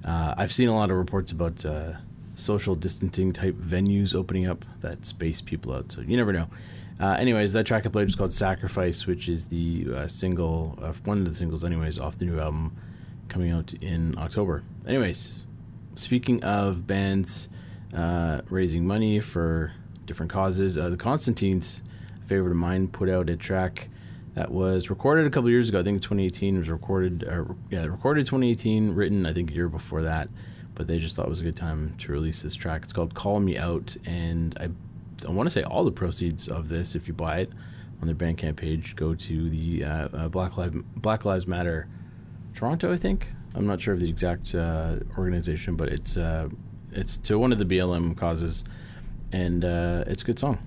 Uh, 0.06 0.36
I've 0.38 0.54
seen 0.54 0.70
a 0.70 0.76
lot 0.76 0.92
of 0.92 0.98
reports 0.98 1.32
about 1.32 1.66
uh, 1.66 1.94
social 2.36 2.76
distancing 2.76 3.32
type 3.32 3.56
venues 3.56 4.14
opening 4.14 4.46
up 4.46 4.64
that 4.82 5.06
space 5.06 5.42
people 5.42 5.74
out. 5.74 5.92
So 5.92 6.02
you 6.02 6.16
never 6.16 6.32
know. 6.32 6.48
Uh, 7.00 7.12
anyways, 7.20 7.54
that 7.54 7.66
track 7.66 7.86
I 7.86 7.90
played 7.90 8.06
was 8.06 8.16
called 8.16 8.34
"Sacrifice," 8.34 9.06
which 9.06 9.30
is 9.30 9.46
the 9.46 9.88
uh, 9.96 10.08
single, 10.08 10.78
uh, 10.82 10.94
one 11.04 11.20
of 11.20 11.26
the 11.26 11.36
singles, 11.36 11.64
anyways, 11.64 12.00
off 12.00 12.18
the 12.18 12.26
new 12.26 12.40
album 12.40 12.76
coming 13.28 13.52
out 13.52 13.74
in 13.76 14.18
October. 14.18 14.64
Anyways, 14.88 15.44
speaking 15.96 16.44
of 16.44 16.88
bands 16.88 17.50
uh, 17.96 18.42
raising 18.50 18.88
money 18.88 19.20
for 19.20 19.74
different 20.06 20.32
causes, 20.32 20.76
the 20.76 20.98
Constantines, 20.98 21.84
favorite 22.26 22.52
of 22.52 22.58
mine, 22.58 22.88
put 22.88 23.10
out 23.10 23.30
a 23.30 23.38
track 23.38 23.90
that 24.38 24.52
was 24.52 24.92
recorded 24.92 25.26
a 25.26 25.32
couple 25.32 25.50
years 25.50 25.68
ago. 25.68 25.80
I 25.80 25.84
think 25.84 26.00
2018 26.00 26.60
was 26.60 26.70
recorded. 26.70 27.24
yeah, 27.72 27.86
recorded 27.86 28.28
2018, 28.28 28.94
written 28.94 29.26
I 29.26 29.34
think 29.34 29.50
a 29.50 29.54
year 29.54 29.68
before 29.68 30.04
that. 30.04 30.30
But 30.76 30.88
they 30.88 31.00
just 31.00 31.16
thought 31.16 31.26
it 31.26 31.30
was 31.30 31.42
a 31.42 31.44
good 31.44 31.56
time 31.56 31.96
to 31.98 32.12
release 32.12 32.44
this 32.44 32.54
track. 32.54 32.84
It's 32.84 32.94
called 32.94 33.16
"Call 33.16 33.40
Me 33.40 33.58
Out," 33.58 33.98
and 34.06 34.56
I 34.60 34.70
I 35.28 35.32
want 35.32 35.48
to 35.48 35.52
say 35.52 35.64
all 35.64 35.84
the 35.84 35.92
proceeds 35.92 36.48
of 36.48 36.70
this, 36.70 36.94
if 36.94 37.08
you 37.08 37.16
buy 37.16 37.40
it 37.40 37.52
on 38.00 38.06
their 38.06 38.16
Bandcamp 38.16 38.58
page, 38.58 38.96
go 38.96 39.16
to 39.16 39.50
the 39.50 39.84
uh, 39.84 40.08
uh, 40.14 40.28
Black 40.30 40.56
Lives 40.56 40.78
Black 40.96 41.26
Lives 41.26 41.48
Matter 41.48 41.88
Toronto. 42.54 42.94
I 42.94 42.98
think 42.98 43.30
I'm 43.56 43.66
not 43.66 43.82
sure 43.82 43.96
of 43.96 44.00
the 44.00 44.10
exact 44.10 44.54
uh, 44.54 44.98
organization, 45.18 45.76
but 45.76 45.90
it's 45.90 46.16
uh, 46.16 46.48
it's 46.92 47.18
to 47.18 47.40
one 47.40 47.52
of 47.52 47.58
the 47.58 47.66
BLM 47.66 48.16
causes, 48.16 48.64
and 49.32 49.66
uh, 49.66 50.04
it's 50.06 50.22
a 50.22 50.26
good 50.26 50.38
song. 50.38 50.60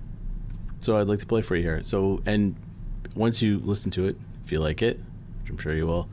So 0.81 0.97
I'd 0.97 1.07
like 1.07 1.19
to 1.19 1.25
play 1.25 1.41
for 1.41 1.55
you 1.55 1.63
here. 1.63 1.81
So 1.85 2.21
and 2.25 2.57
once 3.15 3.41
you 3.41 3.59
listen 3.59 3.91
to 3.91 4.05
it, 4.05 4.17
if 4.43 4.51
you 4.51 4.59
like 4.59 4.81
it, 4.81 4.99
which 5.41 5.51
I'm 5.51 5.57
sure 5.57 5.75
you 5.75 5.87
will, 5.87 6.07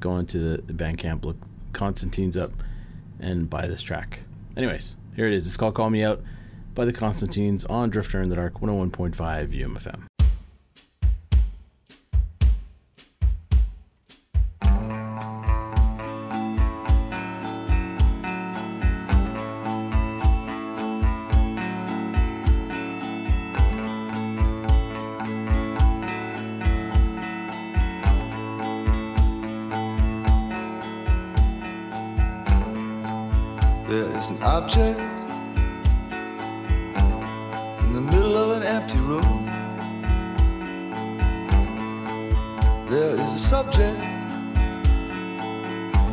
go 0.00 0.16
into 0.18 0.56
the, 0.56 0.72
Bandcamp, 0.72 1.24
look 1.24 1.36
Constantine's 1.72 2.36
up, 2.36 2.52
and 3.18 3.48
buy 3.48 3.66
this 3.66 3.82
track. 3.82 4.20
Anyways, 4.56 4.96
here 5.16 5.26
it 5.26 5.32
is. 5.32 5.46
It's 5.46 5.56
called 5.56 5.74
"Call 5.74 5.90
Me 5.90 6.04
Out." 6.04 6.22
by 6.74 6.84
the 6.84 6.92
Constantines 6.92 7.64
on 7.66 7.88
Drifter 7.88 8.20
in 8.20 8.28
the 8.28 8.36
Dark 8.36 8.54
101.5 8.54 9.14
UMFM. 9.52 10.02
There 34.44 34.52
is 34.52 34.56
an 34.56 34.62
object 34.62 35.00
in 37.80 37.92
the 37.94 38.00
middle 38.00 38.36
of 38.36 38.50
an 38.58 38.62
empty 38.62 38.98
room. 38.98 39.46
There 42.90 43.14
is 43.14 43.32
a 43.32 43.38
subject 43.38 43.98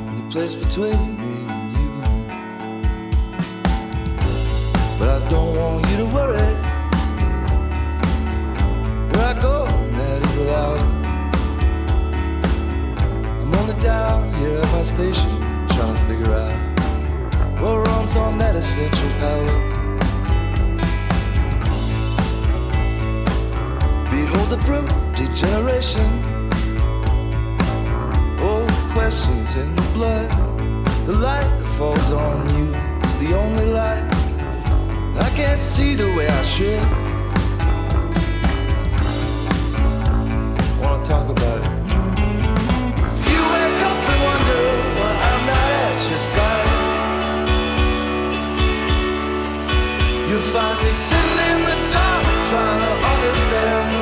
in 0.07 0.15
the 0.15 0.29
place 0.31 0.55
between 0.55 1.20
power. 18.89 19.57
Behold 24.09 24.49
the 24.49 24.57
brute 24.65 24.91
degeneration. 25.15 26.09
Old 28.39 28.71
questions 28.93 29.55
in 29.55 29.75
the 29.75 29.81
blood. 29.93 30.29
The 31.05 31.13
light 31.13 31.43
that 31.57 31.77
falls 31.77 32.11
on 32.11 32.49
you 32.55 32.75
is 33.07 33.17
the 33.17 33.35
only 33.37 33.65
light. 33.65 34.07
I 35.17 35.29
can't 35.35 35.59
see 35.59 35.93
the 35.95 36.13
way 36.15 36.27
I 36.27 36.43
should. 36.43 36.83
Wanna 40.81 41.03
talk 41.03 41.29
about 41.29 41.59
it? 41.65 41.71
If 43.19 43.25
you 43.31 43.41
wake 43.53 43.81
up 43.89 44.09
and 44.11 44.23
wonder 44.29 44.61
why 44.97 45.11
I'm 45.29 45.45
not 45.45 45.71
at 45.81 46.09
your 46.09 46.17
side. 46.17 46.80
Find 50.49 50.83
me 50.83 50.91
sitting 50.91 51.39
in 51.51 51.63
the 51.65 51.75
dark 51.93 52.25
trying 52.49 52.79
to 52.79 52.93
understand 53.13 54.00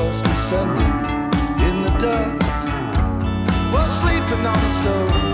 us 0.00 0.22
descending 0.22 0.96
in 1.68 1.80
the 1.82 1.90
dust. 1.98 2.68
While 3.72 3.86
sleeping 3.86 4.46
on 4.46 4.60
the 4.62 4.68
stove. 4.68 5.29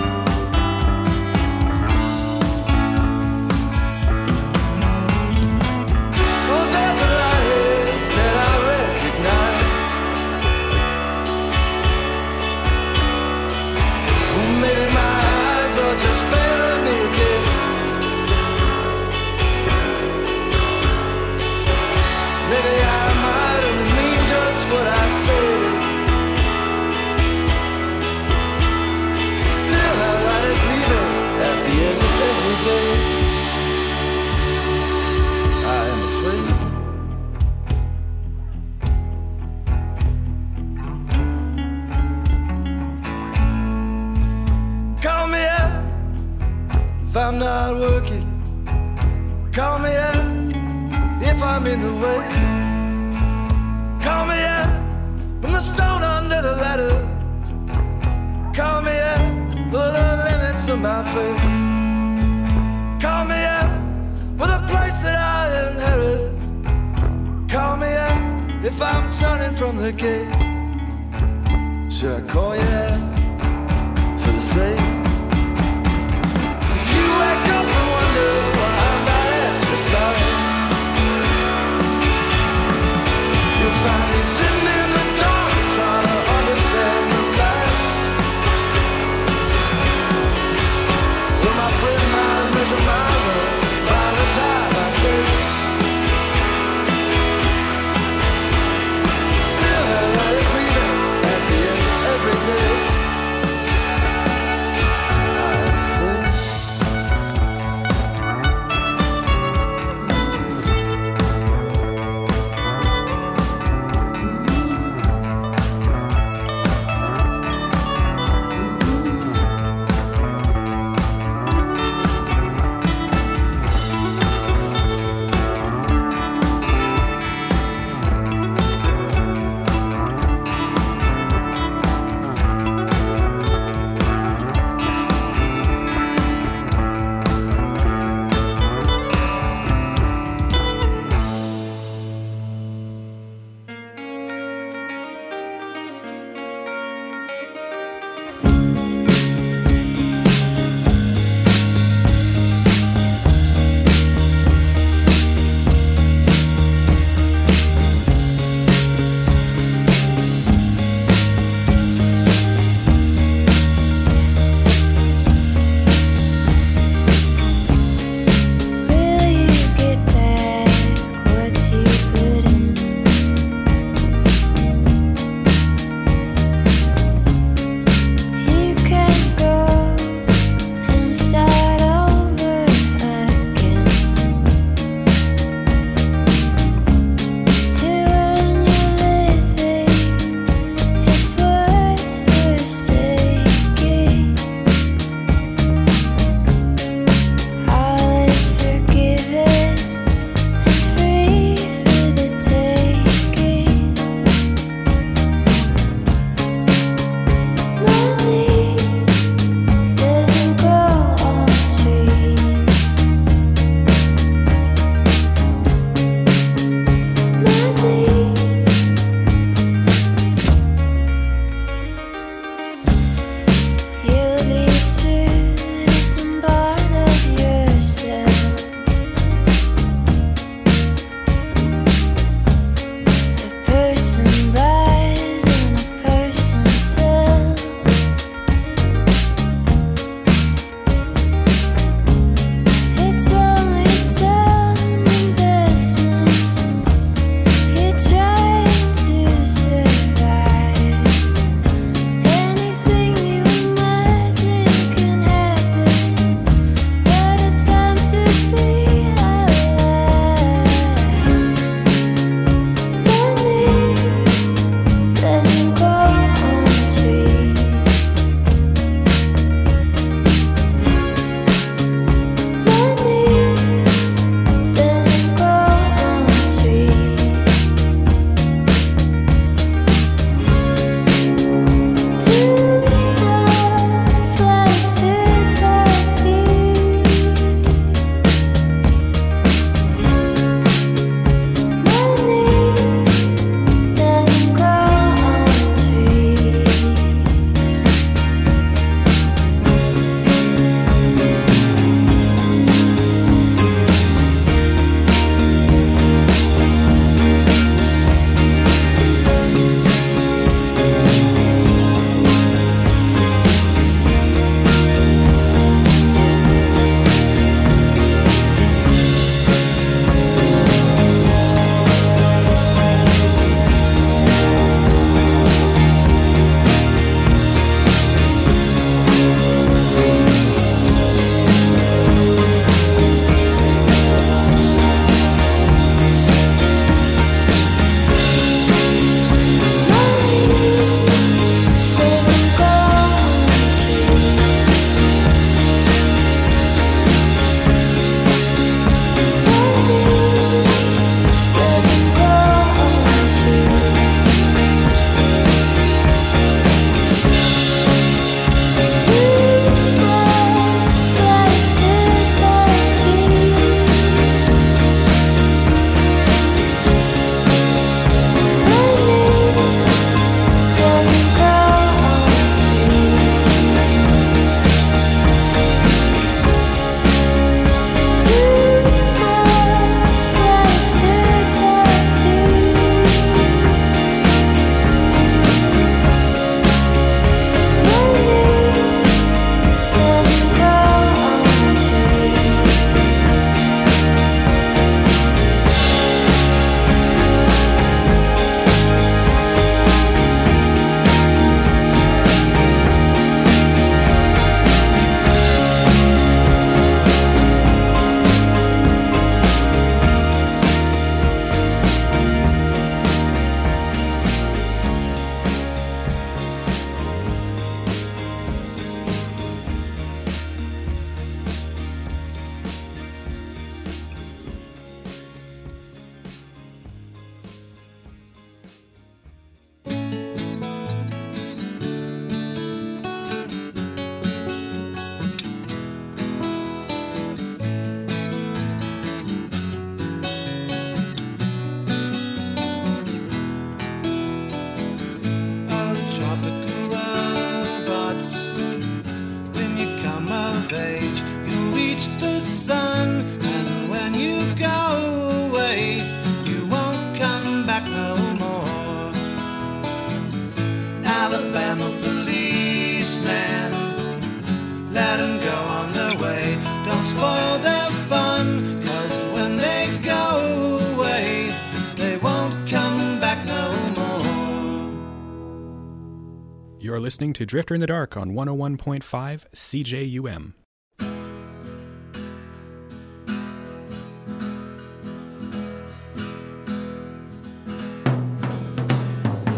You're 476.97 477.03
listening 477.03 477.34
to 477.34 477.44
Drifter 477.44 477.74
in 477.74 477.82
the 477.82 477.86
Dark 477.86 478.16
on 478.16 478.30
101.5 478.30 479.44
CJUM. 479.55 480.55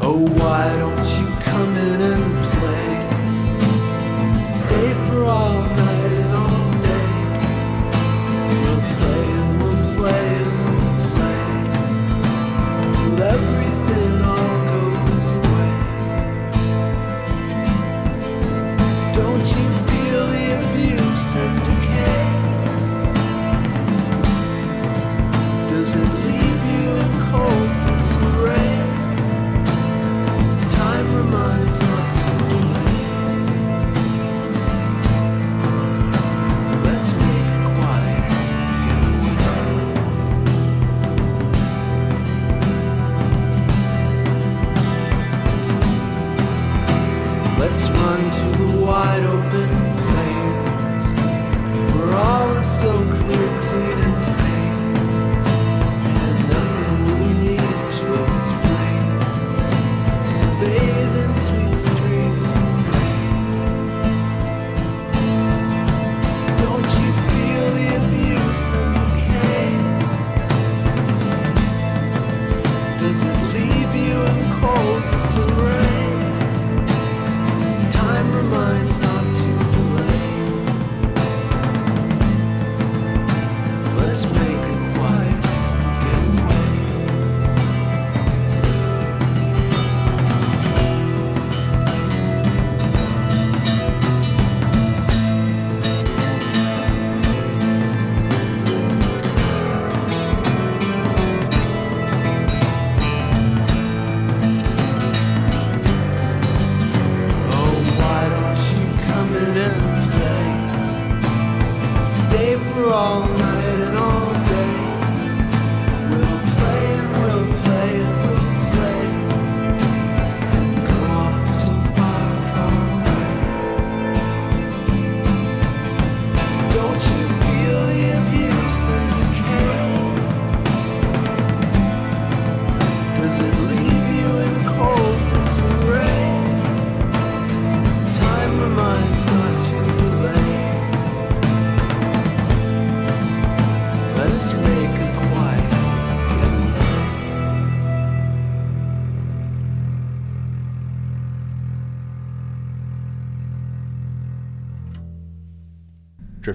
Oh, 0.03 0.27
why 0.33 0.77
don't 0.79 0.99
you 0.99 1.18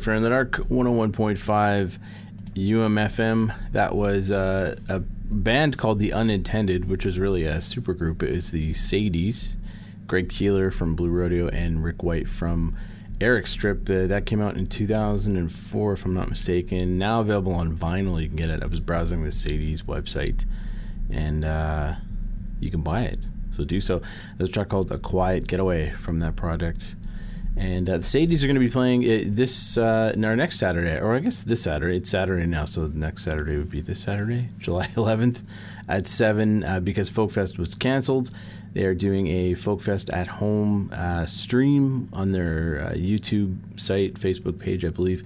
Drifter 0.04 0.18
in 0.18 0.24
the 0.24 0.30
Dark 0.30 0.51
101.5 0.68 1.97
UMFM. 2.56 3.72
That 3.72 3.95
was 3.95 4.32
uh, 4.34 4.76
a 4.89 4.99
band 4.99 5.78
called 5.78 5.99
The 5.99 6.12
Unintended, 6.12 6.89
which 6.89 7.06
was 7.06 7.18
really 7.18 7.45
a 7.45 7.60
supergroup. 7.60 8.22
It 8.22 8.36
was 8.36 8.51
the 8.51 8.72
Sadies, 8.72 9.56
Greg 10.06 10.28
Keelor 10.28 10.74
from 10.74 10.95
Blue 10.95 11.10
Rodeo, 11.10 11.47
and 11.47 11.82
Rick 11.82 12.04
White 12.04 12.28
from 12.28 12.76
Eric's 13.22 13.54
Trip. 13.54 13.89
Uh, 13.89 14.08
that 14.08 14.26
came 14.26 14.41
out 14.41 14.58
in 14.58 14.66
2004, 14.66 15.93
if 15.93 16.04
I'm 16.04 16.14
not 16.14 16.30
mistaken. 16.30 16.97
Now 16.97 17.22
available 17.22 17.54
on 17.54 17.74
vinyl. 17.74 18.22
You 18.22 18.28
can 18.28 18.36
get 18.36 18.49
it. 18.49 18.62
I 18.62 18.66
was 18.66 18.82
browsing 18.82 19.24
the 19.24 19.30
Sadies 19.30 19.84
website, 19.84 20.45
and 21.10 21.45
uh, 21.45 21.95
you 22.60 22.70
can 22.70 22.82
buy 22.82 23.04
it. 23.04 23.20
So 23.51 23.64
do 23.64 23.80
so. 23.80 24.01
There's 24.38 24.49
a 24.49 24.51
track 24.51 24.68
called 24.68 24.91
A 24.91 24.97
Quiet 24.97 25.47
Getaway 25.47 25.91
from 25.91 26.20
that 26.20 26.36
project. 26.36 26.97
And 27.56 27.88
uh, 27.88 27.97
the 27.97 28.04
Sadies 28.04 28.43
are 28.43 28.47
going 28.47 28.56
to 28.56 28.60
be 28.60 28.70
playing 28.70 29.04
it 29.04 29.36
this 29.36 29.78
uh, 29.78 30.16
our 30.24 30.36
next 30.36 30.58
Saturday, 30.58 30.99
or 30.99 31.14
I 31.14 31.20
guess 31.20 31.43
this 31.43 31.62
Saturday. 31.62 31.97
It's 31.97 32.10
Saturday 32.10 32.47
now, 32.47 32.66
so 32.66 32.88
the 32.88 32.97
next 32.97 33.24
Saturday 33.24 33.58
would 33.58 33.70
be 33.70 33.82
this 33.82 33.99
Saturday, 33.99 34.49
July 34.58 34.88
11th, 34.88 35.43
at 35.88 36.08
seven. 36.08 36.64
Uh, 36.64 36.80
because 36.80 37.10
Folk 37.10 37.32
Fest 37.32 37.60
was 37.60 37.76
canceled, 37.76 38.32
they 38.74 38.86
are 38.86 38.95
doing 38.95 39.28
a 39.28 39.54
Folk 39.54 39.82
Fest 39.82 40.10
at 40.10 40.28
home 40.28 40.91
uh, 40.93 41.28
stream 41.28 42.10
on 42.14 42.32
their 42.32 42.88
uh, 42.88 42.93
YouTube 42.95 43.80
site, 43.80 44.16
Facebook 44.16 44.58
page, 44.58 44.84
I 44.84 44.89
believe. 44.89 45.24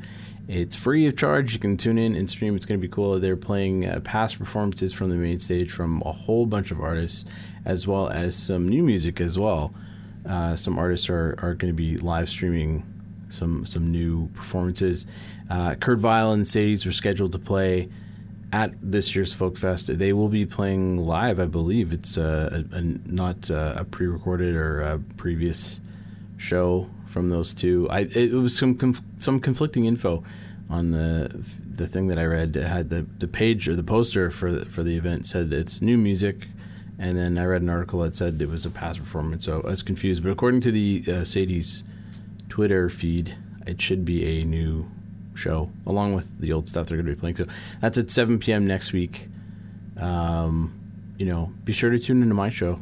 It's 0.49 0.75
free 0.75 1.05
of 1.07 1.17
charge. 1.17 1.53
You 1.53 1.59
can 1.59 1.75
tune 1.75 1.97
in 1.97 2.15
and 2.15 2.29
stream. 2.29 2.55
It's 2.55 2.65
going 2.65 2.79
to 2.79 2.85
be 2.85 2.91
cool. 2.91 3.19
They're 3.19 3.35
playing 3.35 3.85
uh, 3.85 3.99
past 4.01 4.37
performances 4.37 4.93
from 4.93 5.09
the 5.09 5.15
main 5.15 5.39
stage 5.39 5.71
from 5.71 6.01
a 6.05 6.11
whole 6.11 6.45
bunch 6.45 6.71
of 6.71 6.79
artists, 6.79 7.25
as 7.65 7.87
well 7.87 8.09
as 8.09 8.35
some 8.35 8.67
new 8.67 8.83
music 8.83 9.19
as 9.21 9.39
well. 9.39 9.73
Uh, 10.27 10.55
some 10.55 10.77
artists 10.77 11.09
are, 11.09 11.35
are 11.39 11.53
going 11.53 11.71
to 11.71 11.77
be 11.77 11.97
live 11.97 12.29
streaming 12.29 12.85
some 13.29 13.65
some 13.65 13.91
new 13.91 14.27
performances. 14.29 15.05
Uh, 15.49 15.75
Kurt 15.75 15.99
Vile 15.99 16.31
and 16.31 16.43
Sadies 16.43 16.85
are 16.85 16.91
scheduled 16.91 17.31
to 17.33 17.39
play 17.39 17.89
at 18.51 18.73
this 18.81 19.15
year's 19.15 19.33
Folk 19.33 19.57
Fest. 19.57 19.97
They 19.97 20.13
will 20.13 20.29
be 20.29 20.45
playing 20.45 21.03
live, 21.03 21.39
I 21.39 21.45
believe. 21.45 21.93
It's 21.93 22.17
uh, 22.17 22.63
a, 22.71 22.75
a, 22.77 22.81
not 22.81 23.51
uh, 23.51 23.73
a 23.77 23.83
pre-recorded 23.83 24.55
or 24.55 24.81
a 24.81 24.99
previous 25.17 25.79
show 26.37 26.89
from 27.05 27.29
those 27.29 27.53
two. 27.53 27.87
I 27.89 28.01
it 28.01 28.33
was 28.33 28.57
some 28.57 28.75
conf- 28.75 29.01
some 29.19 29.39
conflicting 29.39 29.85
info 29.85 30.23
on 30.69 30.91
the 30.91 31.45
the 31.75 31.87
thing 31.87 32.07
that 32.07 32.17
I 32.19 32.25
read. 32.25 32.55
It 32.55 32.67
had 32.67 32.89
the 32.89 33.05
the 33.19 33.27
page 33.27 33.67
or 33.67 33.75
the 33.75 33.83
poster 33.83 34.29
for 34.29 34.51
the, 34.51 34.65
for 34.65 34.83
the 34.83 34.95
event 34.95 35.27
said 35.27 35.51
it's 35.51 35.81
new 35.81 35.97
music 35.97 36.47
and 36.99 37.17
then 37.17 37.37
I 37.37 37.45
read 37.45 37.61
an 37.61 37.69
article 37.69 38.01
that 38.01 38.15
said 38.15 38.41
it 38.41 38.49
was 38.49 38.65
a 38.65 38.69
past 38.69 38.99
performance, 38.99 39.45
so 39.45 39.61
I 39.63 39.69
was 39.69 39.83
confused. 39.83 40.23
But 40.23 40.31
according 40.31 40.61
to 40.61 40.71
the 40.71 41.03
uh, 41.07 41.23
Sadie's 41.23 41.83
Twitter 42.49 42.89
feed, 42.89 43.35
it 43.65 43.81
should 43.81 44.03
be 44.05 44.39
a 44.39 44.45
new 44.45 44.89
show 45.35 45.69
along 45.85 46.13
with 46.15 46.39
the 46.39 46.51
old 46.51 46.67
stuff 46.67 46.87
they're 46.87 46.97
going 46.97 47.07
to 47.07 47.13
be 47.13 47.19
playing. 47.19 47.35
So 47.35 47.45
that's 47.79 47.97
at 47.97 48.09
7 48.09 48.39
p.m. 48.39 48.65
next 48.65 48.93
week. 48.93 49.29
Um, 49.97 50.73
you 51.17 51.25
know, 51.25 51.51
be 51.63 51.73
sure 51.73 51.89
to 51.89 51.99
tune 51.99 52.21
into 52.21 52.35
my 52.35 52.49
show. 52.49 52.79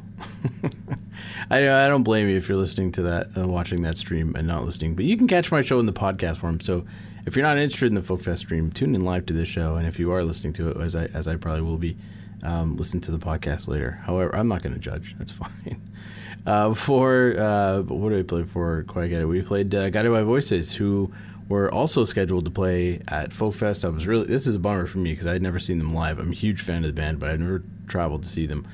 I, 1.50 1.86
I 1.86 1.88
don't 1.88 2.04
blame 2.04 2.28
you 2.28 2.38
if 2.38 2.50
you're 2.50 2.58
listening 2.58 2.92
to 2.94 3.02
that, 3.04 3.38
uh, 3.38 3.48
watching 3.48 3.82
that 3.84 3.98
stream, 3.98 4.36
and 4.36 4.48
not 4.48 4.66
listening. 4.66 4.96
But 4.96 5.06
you 5.06 5.16
can 5.18 5.28
catch 5.28 5.52
my 5.52 5.62
show 5.62 5.80
in 5.80 5.86
the 5.86 5.94
podcast 5.94 6.38
form. 6.38 6.60
So 6.60 6.86
if 7.26 7.36
you're 7.36 7.46
not 7.46 7.58
interested 7.58 7.88
in 7.88 7.96
the 7.96 8.04
Folk 8.04 8.22
Fest 8.22 8.42
stream, 8.42 8.72
tune 8.72 8.96
in 8.96 9.04
live 9.04 9.26
to 9.28 9.34
this 9.34 9.48
show. 9.48 9.76
And 9.76 9.88
if 9.88 10.00
you 10.00 10.12
are 10.12 10.24
listening 10.24 10.54
to 10.54 10.70
it, 10.70 10.78
as 10.78 10.96
I 10.96 11.06
as 11.06 11.28
I 11.28 11.36
probably 11.36 11.62
will 11.62 11.78
be, 11.78 11.98
um, 12.46 12.78
listen 12.78 13.02
to 13.02 13.12
the 13.12 13.18
podcast 13.20 13.68
later. 13.68 14.00
However, 14.06 14.36
I'm 14.36 14.48
not 14.48 14.62
going 14.62 14.74
to 14.74 14.80
judge. 14.80 15.16
That's 15.18 15.32
fine. 15.44 15.82
Uh, 16.46 16.74
for 16.74 17.38
uh, 17.40 17.82
what 17.82 18.10
did 18.10 18.18
we 18.18 18.24
play 18.24 18.44
for? 18.44 18.84
Quite 18.88 19.08
get 19.10 19.22
it. 19.22 19.26
We 19.26 19.42
played 19.42 19.74
uh, 19.74 19.90
Guided 19.90 20.12
by 20.12 20.22
Voices, 20.24 20.76
who 20.76 21.12
were 21.50 21.72
also 21.72 22.04
scheduled 22.06 22.46
to 22.46 22.52
play 22.52 23.02
at 23.08 23.34
Folk 23.34 23.54
Fest. 23.56 23.84
I 23.84 23.90
was 23.90 24.06
really 24.08 24.26
this 24.26 24.46
is 24.48 24.56
a 24.56 24.60
bummer 24.60 24.86
for 24.86 25.00
me 25.00 25.12
because 25.12 25.28
I 25.28 25.34
had 25.34 25.42
never 25.42 25.60
seen 25.60 25.80
them 25.80 25.94
live. 25.94 26.20
I'm 26.20 26.32
a 26.32 26.36
huge 26.36 26.62
fan 26.62 26.84
of 26.84 26.88
the 26.96 27.00
band, 27.02 27.20
but 27.20 27.30
I'd 27.30 27.40
never 27.40 27.64
traveled 27.88 28.24
to 28.24 28.30
see 28.30 28.46
them, 28.46 28.68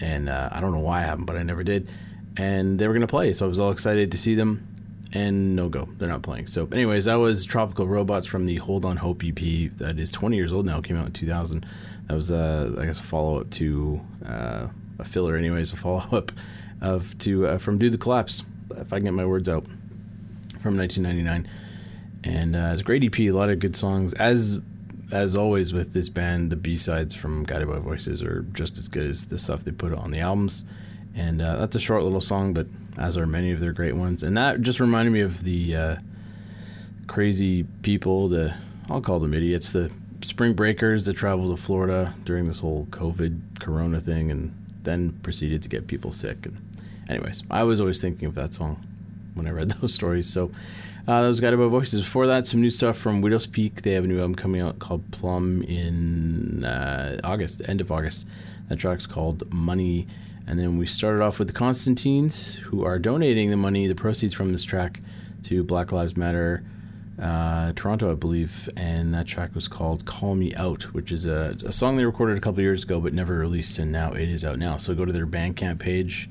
and 0.00 0.28
uh, 0.28 0.48
I 0.52 0.60
don't 0.60 0.72
know 0.72 0.78
why 0.80 0.98
I 0.98 1.02
haven't, 1.02 1.24
but 1.26 1.36
I 1.36 1.42
never 1.42 1.64
did. 1.64 1.88
and 2.36 2.78
they 2.78 2.86
were 2.86 2.94
going 2.94 3.00
to 3.00 3.06
play. 3.08 3.32
So 3.32 3.44
I 3.44 3.48
was 3.48 3.58
all 3.58 3.70
excited 3.72 4.12
to 4.12 4.18
see 4.18 4.34
them. 4.36 4.66
And 5.12 5.56
no 5.56 5.68
go, 5.68 5.88
they're 5.98 6.08
not 6.08 6.22
playing. 6.22 6.46
So, 6.46 6.68
anyways, 6.70 7.06
that 7.06 7.16
was 7.16 7.44
Tropical 7.44 7.88
Robots 7.88 8.28
from 8.28 8.46
the 8.46 8.56
Hold 8.56 8.84
On 8.84 8.96
Hope 8.96 9.24
EP 9.24 9.70
that 9.78 9.98
is 9.98 10.12
20 10.12 10.36
years 10.36 10.52
old 10.52 10.66
now. 10.66 10.80
Came 10.80 10.96
out 10.96 11.06
in 11.06 11.12
2000. 11.12 11.66
That 12.06 12.14
was, 12.14 12.30
uh, 12.30 12.76
I 12.78 12.86
guess, 12.86 13.00
a 13.00 13.02
follow 13.02 13.40
up 13.40 13.50
to 13.50 14.00
uh, 14.24 14.68
a 15.00 15.04
filler, 15.04 15.36
anyways, 15.36 15.72
a 15.72 15.76
follow 15.76 16.06
up 16.12 16.30
of 16.80 17.18
to 17.18 17.46
uh, 17.46 17.58
from 17.58 17.78
Do 17.78 17.90
the 17.90 17.98
Collapse. 17.98 18.44
If 18.76 18.92
I 18.92 18.98
can 18.98 19.06
get 19.06 19.14
my 19.14 19.26
words 19.26 19.48
out, 19.48 19.64
from 20.60 20.76
1999, 20.76 21.50
and 22.22 22.54
uh, 22.54 22.70
it's 22.72 22.82
a 22.82 22.84
great 22.84 23.02
EP. 23.02 23.18
A 23.18 23.30
lot 23.30 23.48
of 23.48 23.58
good 23.58 23.74
songs. 23.74 24.12
As 24.14 24.60
as 25.10 25.34
always 25.34 25.72
with 25.72 25.92
this 25.92 26.08
band, 26.08 26.52
the 26.52 26.56
B 26.56 26.76
sides 26.76 27.14
from 27.16 27.42
Guided 27.42 27.68
by 27.68 27.78
Voices 27.78 28.22
are 28.22 28.42
just 28.52 28.78
as 28.78 28.86
good 28.86 29.10
as 29.10 29.26
the 29.26 29.38
stuff 29.38 29.64
they 29.64 29.72
put 29.72 29.92
on 29.92 30.12
the 30.12 30.20
albums. 30.20 30.64
And 31.14 31.42
uh, 31.42 31.56
that's 31.56 31.76
a 31.76 31.80
short 31.80 32.02
little 32.02 32.20
song, 32.20 32.54
but 32.54 32.66
as 32.96 33.16
are 33.16 33.26
many 33.26 33.50
of 33.52 33.60
their 33.60 33.72
great 33.72 33.96
ones. 33.96 34.22
And 34.22 34.36
that 34.36 34.60
just 34.60 34.80
reminded 34.80 35.12
me 35.12 35.20
of 35.20 35.44
the 35.44 35.76
uh, 35.76 35.96
crazy 37.06 37.64
people, 37.82 38.28
the 38.28 38.54
I'll 38.88 39.00
call 39.00 39.18
them 39.18 39.34
idiots, 39.34 39.72
the 39.72 39.90
spring 40.22 40.52
breakers 40.52 41.06
that 41.06 41.14
traveled 41.14 41.56
to 41.56 41.62
Florida 41.62 42.14
during 42.24 42.46
this 42.46 42.60
whole 42.60 42.86
COVID 42.90 43.60
Corona 43.60 44.00
thing, 44.00 44.30
and 44.30 44.54
then 44.82 45.12
proceeded 45.22 45.62
to 45.62 45.68
get 45.68 45.86
people 45.86 46.12
sick. 46.12 46.46
And 46.46 46.60
anyways, 47.08 47.42
I 47.50 47.62
was 47.64 47.80
always 47.80 48.00
thinking 48.00 48.26
of 48.26 48.34
that 48.34 48.54
song 48.54 48.84
when 49.34 49.46
I 49.46 49.50
read 49.50 49.70
those 49.80 49.94
stories. 49.94 50.28
So 50.28 50.50
uh, 51.08 51.22
that 51.22 51.28
was 51.28 51.40
Guided 51.40 51.58
by 51.58 51.66
Voices. 51.66 52.02
Before 52.02 52.26
that, 52.26 52.46
some 52.46 52.60
new 52.60 52.70
stuff 52.70 52.96
from 52.96 53.22
Widowspeak. 53.22 53.82
They 53.82 53.92
have 53.92 54.04
a 54.04 54.06
new 54.06 54.18
album 54.18 54.34
coming 54.34 54.60
out 54.60 54.78
called 54.78 55.10
Plum 55.10 55.62
in 55.62 56.64
uh, 56.64 57.20
August, 57.24 57.62
end 57.66 57.80
of 57.80 57.90
August. 57.90 58.26
That 58.68 58.78
track's 58.78 59.06
called 59.06 59.52
Money. 59.52 60.06
And 60.50 60.58
then 60.58 60.76
we 60.78 60.86
started 60.86 61.22
off 61.22 61.38
with 61.38 61.46
the 61.46 61.54
Constantines, 61.54 62.56
who 62.56 62.84
are 62.84 62.98
donating 62.98 63.50
the 63.50 63.56
money, 63.56 63.86
the 63.86 63.94
proceeds 63.94 64.34
from 64.34 64.50
this 64.50 64.64
track, 64.64 65.00
to 65.44 65.62
Black 65.62 65.92
Lives 65.92 66.16
Matter 66.16 66.64
uh, 67.22 67.72
Toronto, 67.76 68.10
I 68.10 68.16
believe. 68.16 68.68
And 68.76 69.14
that 69.14 69.28
track 69.28 69.54
was 69.54 69.68
called 69.68 70.04
Call 70.06 70.34
Me 70.34 70.52
Out, 70.56 70.92
which 70.92 71.12
is 71.12 71.24
a, 71.24 71.56
a 71.64 71.70
song 71.70 71.96
they 71.96 72.04
recorded 72.04 72.36
a 72.36 72.40
couple 72.40 72.62
years 72.62 72.82
ago 72.82 72.98
but 72.98 73.14
never 73.14 73.38
released, 73.38 73.78
and 73.78 73.92
now 73.92 74.10
it 74.10 74.28
is 74.28 74.44
out 74.44 74.58
now. 74.58 74.76
So 74.76 74.92
go 74.92 75.04
to 75.04 75.12
their 75.12 75.24
Bandcamp 75.24 75.78
page. 75.78 76.28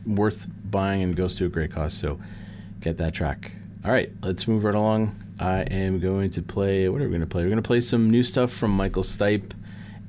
worth 0.05 0.49
buying 0.71 1.03
and 1.03 1.17
goes 1.17 1.37
to 1.37 1.47
a 1.47 1.49
great 1.49 1.73
cause. 1.73 1.95
So 1.95 2.21
get 2.81 2.97
that 2.99 3.15
track. 3.15 3.53
All 3.85 3.91
right, 3.91 4.11
let's 4.23 4.47
move 4.47 4.65
right 4.65 4.75
along. 4.75 5.17
I 5.39 5.61
am 5.63 6.01
going 6.01 6.31
to 6.31 6.43
play. 6.43 6.89
What 6.89 7.01
are 7.01 7.05
we 7.05 7.11
going 7.11 7.21
to 7.21 7.27
play? 7.27 7.43
We're 7.43 7.51
going 7.51 7.63
to 7.63 7.67
play 7.67 7.81
some 7.81 8.11
new 8.11 8.23
stuff 8.23 8.53
from 8.53 8.73
Michael 8.73 9.03
Stipe 9.03 9.53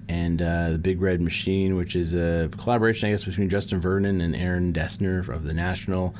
and 0.10 0.42
uh, 0.42 0.72
the 0.72 0.78
Big 0.78 1.02
Red 1.02 1.22
Machine, 1.22 1.78
which 1.78 1.96
is 1.96 2.14
a 2.14 2.50
collaboration, 2.58 3.08
I 3.08 3.12
guess, 3.12 3.24
between 3.24 3.48
Justin 3.48 3.80
Vernon 3.80 4.20
and 4.20 4.36
Aaron 4.36 4.74
Dessner 4.74 5.28
of 5.30 5.46
the 5.46 5.54
National. 5.54 6.14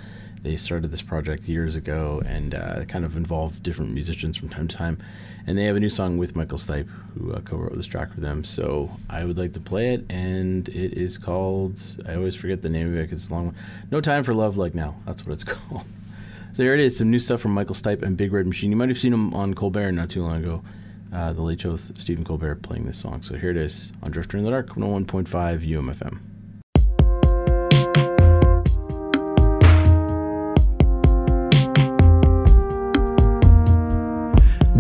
They 0.44 0.56
started 0.56 0.92
this 0.92 1.02
project 1.02 1.48
years 1.48 1.76
ago 1.76 2.22
and 2.26 2.56
uh, 2.56 2.86
kind 2.86 3.04
of 3.04 3.18
involved 3.18 3.62
different 3.62 3.92
musicians 3.94 4.38
from 4.38 4.48
time 4.48 4.70
to 4.70 4.78
time. 4.78 4.98
And 5.48 5.58
they 5.58 5.66
have 5.66 5.76
a 5.76 5.80
new 5.80 5.90
song 5.90 6.18
with 6.18 6.36
Michael 6.36 6.58
Stipe, 6.58 6.88
who 7.14 7.34
uh, 7.34 7.42
co-wrote 7.42 7.76
this 7.76 7.88
track 7.88 8.14
for 8.14 8.22
them. 8.22 8.44
So 8.44 8.92
I 9.10 9.26
would 9.26 9.38
like 9.38 9.54
to 9.54 9.60
play 9.60 9.94
it, 9.94 10.06
and 10.10 10.68
it 10.70 10.94
is 10.94 11.18
called. 11.18 11.80
I 12.08 12.16
always 12.16 12.36
forget 12.36 12.62
the 12.62 12.70
name 12.70 12.88
of 12.88 12.96
it 12.96 13.04
because 13.04 13.24
it's 13.24 13.32
a 13.32 13.34
long 13.34 13.46
one. 13.48 13.56
No 13.90 14.02
time 14.02 14.24
for 14.24 14.34
love 14.34 14.58
like 14.58 14.76
now. 14.76 14.96
That's 15.06 15.26
what 15.26 15.34
it's 15.34 15.44
called. 15.44 15.84
So 16.54 16.64
here 16.64 16.74
it 16.74 16.80
is, 16.80 16.98
some 16.98 17.10
new 17.10 17.20
stuff 17.20 17.42
from 17.42 17.54
Michael 17.54 17.76
Stipe 17.76 18.04
and 18.04 18.18
Big 18.18 18.34
Red 18.34 18.46
Machine. 18.46 18.72
You 18.72 18.78
might 18.78 18.90
have 18.90 18.98
seen 18.98 19.14
him 19.14 19.34
on 19.34 19.54
Colbert 19.54 19.94
not 19.94 20.10
too 20.10 20.22
long 20.22 20.44
ago. 20.44 20.64
Uh, 21.14 21.34
the 21.34 21.42
Late 21.42 21.62
Show 21.62 21.72
with 21.72 22.00
Stephen 22.00 22.24
Colbert 22.24 22.62
playing 22.62 22.86
this 22.86 22.98
song. 22.98 23.22
So 23.22 23.36
here 23.36 23.52
it 23.52 23.58
is 23.58 23.92
on 24.02 24.12
Drifter 24.12 24.38
in 24.38 24.44
the 24.44 24.52
Dark, 24.52 24.70
101.5 24.70 25.28
UMFM. 25.68 26.20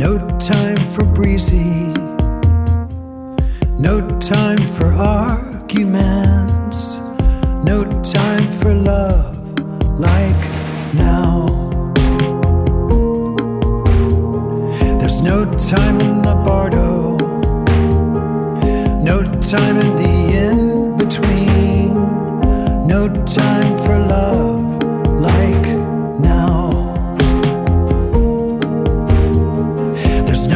No 0.02 0.18
time 0.39 0.84
for 0.89 1.04
breezy. 1.04 1.93
No 3.78 4.02
time 4.20 4.68
for 4.68 4.91
arguments. 4.93 6.97
No 7.64 7.84
time 8.02 8.52
for 8.52 8.74
love 8.74 9.38
like 9.99 10.43
now. 10.95 11.45
There's 14.97 15.22
no 15.22 15.45
time 15.56 16.02
in 16.02 16.24
the 16.24 16.34
bardo. 16.45 17.18
No 19.04 19.22
time 19.39 19.78
in 19.78 19.95
the 20.02 20.14
in 20.47 20.97
between. 20.97 21.93
No 22.88 23.08
time 23.28 23.78
for 23.86 23.99
love 23.99 24.71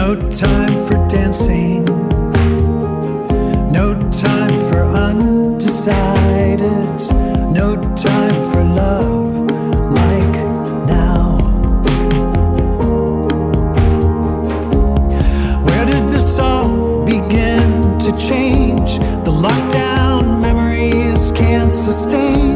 no 0.05 0.13
time 0.29 0.77
for 0.85 0.95
dancing, 1.07 1.83
no 3.71 3.87
time 4.11 4.55
for 4.69 4.83
undecided, 5.07 6.69
no 7.51 7.75
time 7.95 8.39
for 8.51 8.63
love 8.63 9.33
like 9.99 10.35
now. 10.85 11.39
Where 15.65 15.85
did 15.87 16.07
this 16.09 16.37
all 16.37 17.03
begin 17.03 17.97
to 17.97 18.11
change? 18.15 18.99
The 19.25 19.33
lockdown 19.45 20.39
memories 20.39 21.31
can't 21.31 21.73
sustain 21.73 22.54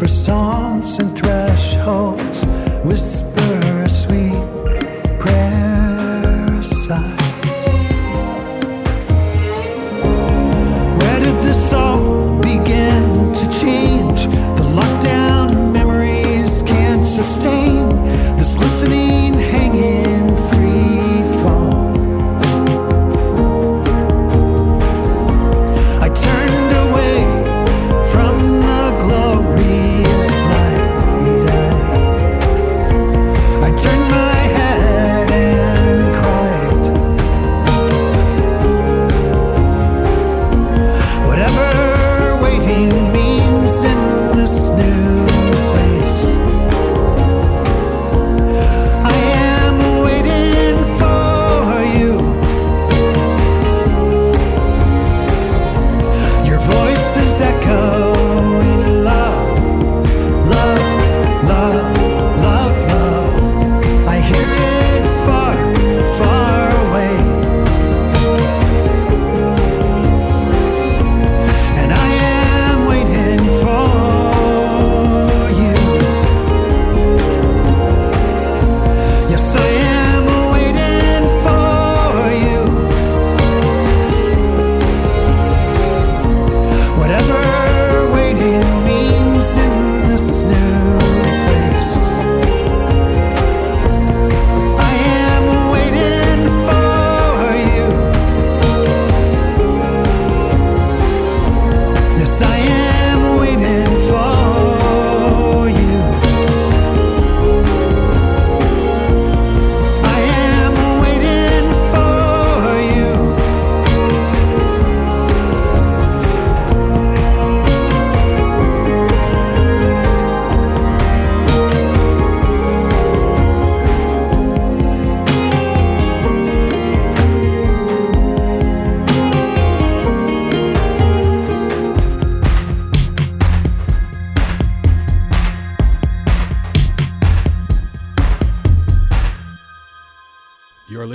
for 0.00 0.08
songs 0.08 0.98
and 0.98 1.14
thresholds. 1.14 2.46
Whisper 2.86 3.29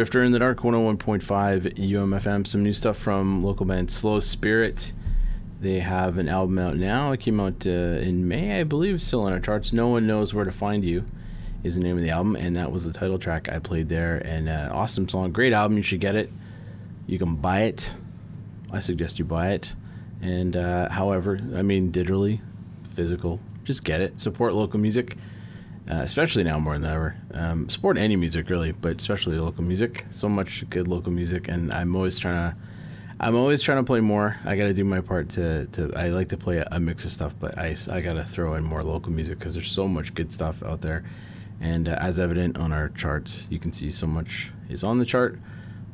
Drifter 0.00 0.22
in 0.22 0.32
the 0.32 0.38
Dark 0.38 0.60
101.5 0.60 1.76
UMFM. 1.76 2.46
Some 2.46 2.62
new 2.62 2.72
stuff 2.72 2.96
from 2.96 3.44
local 3.44 3.66
band 3.66 3.90
Slow 3.90 4.18
Spirit. 4.18 4.94
They 5.60 5.80
have 5.80 6.16
an 6.16 6.26
album 6.26 6.58
out 6.58 6.76
now. 6.76 7.12
It 7.12 7.20
came 7.20 7.38
out 7.38 7.66
uh, 7.66 7.68
in 7.68 8.26
May, 8.26 8.60
I 8.60 8.64
believe, 8.64 9.02
still 9.02 9.24
on 9.24 9.34
our 9.34 9.40
charts. 9.40 9.74
No 9.74 9.88
One 9.88 10.06
Knows 10.06 10.32
Where 10.32 10.46
to 10.46 10.50
Find 10.50 10.82
You 10.82 11.04
is 11.64 11.76
the 11.76 11.82
name 11.82 11.98
of 11.98 12.02
the 12.02 12.08
album, 12.08 12.34
and 12.34 12.56
that 12.56 12.72
was 12.72 12.86
the 12.86 12.94
title 12.94 13.18
track 13.18 13.50
I 13.50 13.58
played 13.58 13.90
there. 13.90 14.16
And 14.24 14.48
uh, 14.48 14.70
awesome 14.72 15.06
song. 15.06 15.32
Great 15.32 15.52
album. 15.52 15.76
You 15.76 15.82
should 15.82 16.00
get 16.00 16.14
it. 16.14 16.32
You 17.06 17.18
can 17.18 17.36
buy 17.36 17.64
it. 17.64 17.94
I 18.72 18.80
suggest 18.80 19.18
you 19.18 19.26
buy 19.26 19.50
it. 19.50 19.74
And 20.22 20.56
uh, 20.56 20.88
however, 20.88 21.38
I 21.54 21.60
mean, 21.60 21.92
digitally, 21.92 22.40
physical, 22.88 23.38
just 23.64 23.84
get 23.84 24.00
it. 24.00 24.18
Support 24.18 24.54
local 24.54 24.80
music 24.80 25.18
uh, 25.90 26.02
especially 26.02 26.44
now 26.44 26.58
more 26.58 26.78
than 26.78 26.88
ever. 26.88 27.16
Um, 27.34 27.68
support 27.68 27.98
any 27.98 28.14
music 28.14 28.48
really, 28.48 28.72
but 28.72 29.00
especially 29.00 29.38
local 29.38 29.64
music. 29.64 30.06
So 30.10 30.28
much 30.28 30.68
good 30.70 30.86
local 30.86 31.10
music, 31.10 31.48
and 31.48 31.72
I'm 31.72 31.96
always 31.96 32.18
trying 32.18 32.52
to. 32.52 32.56
I'm 33.22 33.36
always 33.36 33.60
trying 33.60 33.76
to 33.78 33.84
play 33.84 34.00
more. 34.00 34.38
I 34.46 34.56
got 34.56 34.68
to 34.68 34.72
do 34.72 34.82
my 34.82 35.02
part 35.02 35.28
to, 35.30 35.66
to. 35.66 35.92
I 35.94 36.08
like 36.08 36.28
to 36.28 36.38
play 36.38 36.64
a, 36.70 36.80
mix 36.80 37.04
of 37.04 37.12
stuff, 37.12 37.34
but 37.38 37.58
I, 37.58 37.76
I 37.90 38.00
got 38.00 38.14
to 38.14 38.24
throw 38.24 38.54
in 38.54 38.64
more 38.64 38.82
local 38.82 39.12
music 39.12 39.38
because 39.38 39.52
there's 39.52 39.70
so 39.70 39.86
much 39.86 40.14
good 40.14 40.32
stuff 40.32 40.62
out 40.62 40.80
there. 40.80 41.04
And 41.60 41.86
uh, 41.86 41.98
as 42.00 42.18
evident 42.18 42.56
on 42.56 42.72
our 42.72 42.88
charts, 42.88 43.46
you 43.50 43.58
can 43.58 43.74
see 43.74 43.90
so 43.90 44.06
much 44.06 44.52
is 44.70 44.82
on 44.82 44.98
the 44.98 45.04
chart 45.04 45.38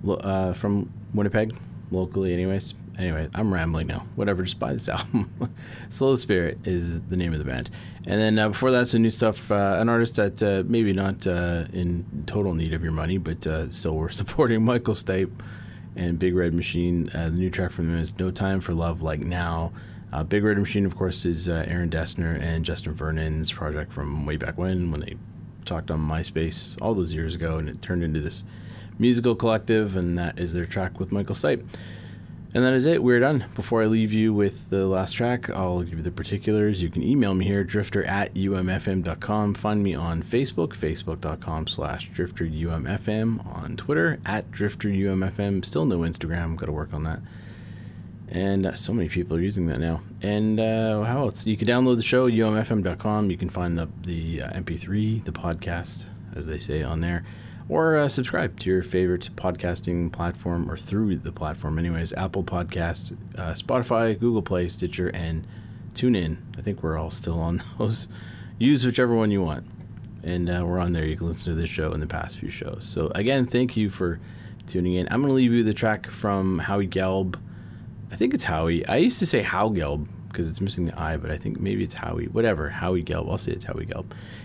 uh, 0.09 0.53
from 0.53 0.93
Winnipeg, 1.15 1.57
locally, 1.91 2.33
anyways. 2.33 2.75
Anyway, 2.99 3.29
I'm 3.35 3.53
rambling 3.53 3.89
now. 3.89 4.07
Whatever, 4.15 4.45
just 4.45 4.59
buy 4.59 4.73
this 4.73 4.89
album. 4.89 5.29
Slow 5.89 6.15
Spirit 6.15 6.59
is 6.65 7.03
the 7.03 7.17
name 7.17 7.33
of 7.33 7.39
the 7.39 7.45
band. 7.45 7.71
And 8.07 8.21
then 8.21 8.39
uh, 8.39 8.51
before 8.51 8.71
that, 8.71 8.87
some 8.87 9.03
new 9.03 9.11
stuff. 9.11 9.51
Uh, 9.51 9.79
an 9.81 9.89
artist 9.89 10.17
that 10.17 10.41
uh, 10.43 10.63
maybe 10.67 10.93
not 10.93 11.27
uh, 11.27 11.65
in 11.73 12.25
total 12.27 12.55
need 12.55 12.73
of 12.73 12.83
your 12.83 12.93
money, 12.93 13.19
but 13.19 13.45
uh, 13.47 13.69
still 13.71 13.95
we're 13.95 14.09
supporting 14.11 14.65
Michael 14.65 14.95
Stipe 14.95 15.33
and 15.97 16.19
Big 16.19 16.37
Red 16.37 16.55
Machine. 16.55 17.11
Uh, 17.13 17.25
the 17.25 17.31
new 17.31 17.51
track 17.51 17.73
from 17.73 17.89
them 17.89 17.99
is 17.99 18.17
No 18.19 18.31
Time 18.31 18.61
for 18.61 18.75
Love 18.75 19.03
Like 19.03 19.21
Now. 19.21 19.73
Big 20.29 20.45
Red 20.45 20.57
Machine, 20.57 20.87
of 20.87 20.97
course, 20.97 21.27
is 21.27 21.47
Aaron 21.47 21.91
Dessner 21.91 22.41
and 22.41 22.65
Justin 22.65 22.95
Vernon's 22.95 23.53
project 23.53 23.93
from 23.93 24.25
way 24.25 24.39
back 24.39 24.57
when, 24.57 24.91
when 24.91 25.03
they 25.03 25.17
talked 25.67 25.91
on 25.91 26.01
MySpace 26.01 26.75
all 26.81 26.95
those 26.95 27.13
years 27.13 27.35
ago, 27.35 27.59
and 27.59 27.69
it 27.69 27.83
turned 27.83 28.03
into 28.03 28.21
this 28.21 28.43
musical 28.99 29.35
collective, 29.35 29.95
and 29.95 30.17
that 30.17 30.39
is 30.39 30.55
their 30.55 30.65
track 30.65 30.99
with 30.99 31.13
Michael 31.13 31.35
Stipe. 31.35 31.67
And 32.57 32.65
that 32.65 32.73
is 32.73 32.87
it. 32.87 33.03
We're 33.03 33.21
done. 33.21 33.45
Before 33.55 33.83
I 33.83 33.85
leave 33.85 34.15
you 34.15 34.33
with 34.33 34.71
the 34.71 34.87
last 34.87 35.13
track, 35.13 35.51
I'll 35.51 35.83
give 35.83 35.99
you 35.99 36.03
the 36.03 36.11
particulars. 36.11 36.83
You 36.83 36.89
can 36.89 37.03
email 37.03 37.35
me 37.35 37.45
here, 37.45 37.63
drifter 37.63 38.03
at 38.05 38.33
umfm.com. 38.33 39.53
Find 39.53 39.83
me 39.83 39.95
on 39.95 40.23
Facebook, 40.23 40.69
facebook.com 40.69 41.67
slash 41.67 42.11
drifterumfm. 42.13 43.47
On 43.55 43.77
Twitter, 43.77 44.21
at 44.25 44.51
drifterumfm. 44.53 45.67
Still 45.67 45.85
no 45.85 45.99
Instagram. 45.99 46.57
Got 46.57 46.65
to 46.65 46.73
work 46.73 46.95
on 46.95 47.05
that. 47.05 47.21
And 48.29 48.65
uh, 48.65 48.75
so 48.75 48.95
many 48.95 49.11
people 49.11 49.37
are 49.37 49.43
using 49.43 49.67
that 49.67 49.79
now. 49.79 50.01
And 50.23 50.59
uh, 50.59 51.03
how 51.03 51.25
else? 51.25 51.45
You 51.45 51.59
can 51.59 51.69
download 51.69 51.97
the 51.97 52.03
show, 52.03 52.27
umfm.com. 52.27 53.31
You 53.31 53.37
can 53.37 53.51
find 53.51 53.77
the, 53.77 53.91
the 54.01 54.41
uh, 54.41 54.51
MP3, 54.53 55.23
the 55.25 55.31
podcast, 55.31 56.07
as 56.35 56.47
they 56.47 56.59
say 56.59 56.83
on 56.83 57.01
there. 57.01 57.23
Or 57.69 57.97
uh, 57.97 58.09
subscribe 58.09 58.61
to 58.61 58.71
your 58.71 58.83
favorite 58.83 59.29
podcasting 59.35 60.13
platform 60.13 60.71
or 60.71 60.77
through 60.77 61.17
the 61.17 61.33
platform, 61.33 61.79
anyways. 61.79 62.13
Apple 62.13 62.45
Podcast, 62.45 63.17
uh, 63.37 63.55
Spotify, 63.55 64.19
Google 64.19 64.43
Play, 64.43 64.69
Stitcher, 64.69 65.09
and 65.09 65.47
TuneIn. 65.95 66.37
I 66.57 66.63
think 66.63 66.83
we're 66.83 66.97
all 66.97 67.11
still 67.11 67.41
on 67.41 67.63
those. 67.79 68.09
Use 68.59 68.87
whichever 68.87 69.15
one 69.15 69.31
you 69.31 69.43
want 69.43 69.67
and 70.27 70.51
uh, 70.51 70.65
we're 70.67 70.81
on 70.81 70.93
there. 70.93 71.07
You 71.07 71.17
can 71.17 71.29
listen 71.29 71.55
to 71.55 71.61
this 71.61 71.71
show 71.71 71.93
and 71.93 72.03
the 72.03 72.07
past 72.07 72.39
few 72.39 72.51
shows. 72.51 72.85
So 72.85 73.13
again, 73.15 73.47
thank 73.47 73.77
you 73.77 73.89
for 73.89 74.19
tuning 74.67 74.95
in. 74.95 75.07
I'm 75.11 75.21
going 75.21 75.31
to 75.31 75.35
leave 75.35 75.53
you 75.53 75.63
the 75.63 75.73
track 75.73 76.09
from 76.09 76.59
Howie 76.59 76.89
Gelb. 76.89 77.39
I 78.11 78.17
think 78.17 78.35
it's 78.35 78.45
Howie. 78.45 78.87
I 78.87 78.97
used 78.97 79.21
to 79.21 79.27
say 79.27 79.43
How 79.43 79.69
Gelb 79.69 80.09
because 80.37 80.51
it's 80.51 80.61
missing 80.61 80.85
the 80.85 81.01
I, 81.01 81.17
but 81.17 81.31
I 81.31 81.39
think 81.39 81.59
maybe 81.59 81.83
it's 81.83 81.95
Howie. 81.95 82.27
Whatever, 82.27 82.69
Howie 82.69 83.03
Gelb. 83.03 83.31
I'll 83.31 83.39
say 83.39 83.53
it's 83.53 83.65
Howie 83.65 83.87
Gelb. 83.87 84.05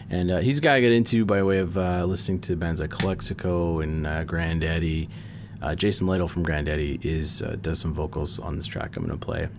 And 0.10 0.32
uh, 0.32 0.40
he's 0.40 0.60
a 0.60 0.62
guy 0.62 0.76
I 0.76 0.82
got 0.82 0.94
into 0.94 1.26
by 1.26 1.44
way 1.44 1.60
of 1.60 1.78
uh, 1.78 2.06
listening 2.06 2.40
to 2.42 2.56
bands 2.56 2.80
like 2.80 2.92
Calexico 2.92 3.82
and 3.82 4.08
uh, 4.08 4.24
Grandaddy. 4.24 5.10
Uh, 5.62 5.76
Jason 5.76 6.08
Lytle 6.08 6.30
from 6.30 6.46
Grandaddy 6.46 7.04
is 7.04 7.42
uh, 7.42 7.58
does 7.62 7.80
some 7.80 7.94
vocals 7.94 8.40
on 8.40 8.56
this 8.56 8.66
track 8.68 8.96
I'm 8.96 9.06
going 9.06 9.20
to 9.20 9.24
play. 9.24 9.50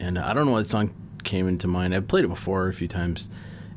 And 0.00 0.18
uh, 0.18 0.26
I 0.26 0.34
don't 0.34 0.46
know 0.46 0.52
what 0.52 0.66
song 0.66 0.92
came 1.22 1.46
into 1.46 1.68
mind. 1.68 1.94
I've 1.94 2.08
played 2.08 2.24
it 2.24 2.28
before 2.28 2.66
a 2.66 2.72
few 2.72 2.88
times. 2.88 3.28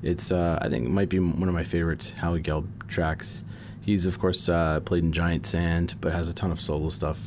It's 0.01 0.32
uh, 0.32 0.58
I 0.60 0.70
think 0.70 0.88
it 0.88 0.91
might 0.91 1.10
be 1.10 1.20
one 1.20 1.47
of 1.47 1.54
my 1.54 1.64
favorite 1.64 2.16
Howie 2.18 2.41
Gelb 2.41 2.66
tracks. 2.88 3.45
He's 3.82 4.08
of 4.08 4.18
course 4.18 4.49
uh, 4.49 4.80
played 4.80 5.04
in 5.04 5.12
Giant 5.12 5.45
Sand, 5.45 5.93
but 6.01 6.14
has 6.14 6.30
a 6.30 6.34
ton 6.34 6.51
of 6.51 6.60
solo 6.60 6.89
stuff 6.89 7.20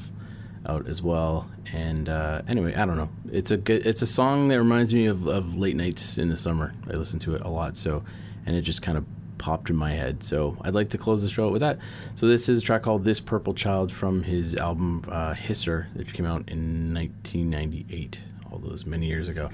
out 0.68 0.88
as 0.88 1.02
well. 1.02 1.48
And 1.72 2.08
uh, 2.08 2.42
anyway, 2.48 2.74
I 2.74 2.84
don't 2.84 2.96
know. 2.96 3.08
It's 3.30 3.50
a 3.50 3.56
good. 3.56 3.86
It's 3.86 4.02
a 4.02 4.06
song 4.06 4.48
that 4.48 4.58
reminds 4.58 4.92
me 4.92 5.06
of, 5.06 5.26
of 5.26 5.56
late 5.56 5.76
nights 5.76 6.18
in 6.18 6.28
the 6.28 6.36
summer. 6.36 6.72
I 6.88 6.94
listen 6.94 7.18
to 7.20 7.34
it 7.34 7.42
a 7.42 7.48
lot. 7.48 7.76
So, 7.76 8.04
and 8.44 8.56
it 8.56 8.62
just 8.62 8.82
kind 8.82 8.98
of 8.98 9.04
popped 9.38 9.70
in 9.70 9.76
my 9.76 9.92
head. 9.92 10.22
So 10.22 10.56
I'd 10.62 10.74
like 10.74 10.90
to 10.90 10.98
close 10.98 11.22
the 11.22 11.30
show 11.30 11.46
out 11.46 11.52
with 11.52 11.60
that. 11.60 11.78
So 12.14 12.26
this 12.26 12.48
is 12.48 12.62
a 12.62 12.64
track 12.64 12.82
called 12.82 13.04
"This 13.04 13.20
Purple 13.20 13.54
Child" 13.54 13.92
from 13.92 14.22
his 14.22 14.56
album 14.56 15.04
uh, 15.08 15.34
Hisser, 15.34 15.86
that 15.94 16.12
came 16.12 16.26
out 16.26 16.48
in 16.48 16.94
1998. 16.94 18.18
All 18.50 18.58
those 18.58 18.86
many 18.86 19.06
years 19.06 19.28
ago. 19.28 19.50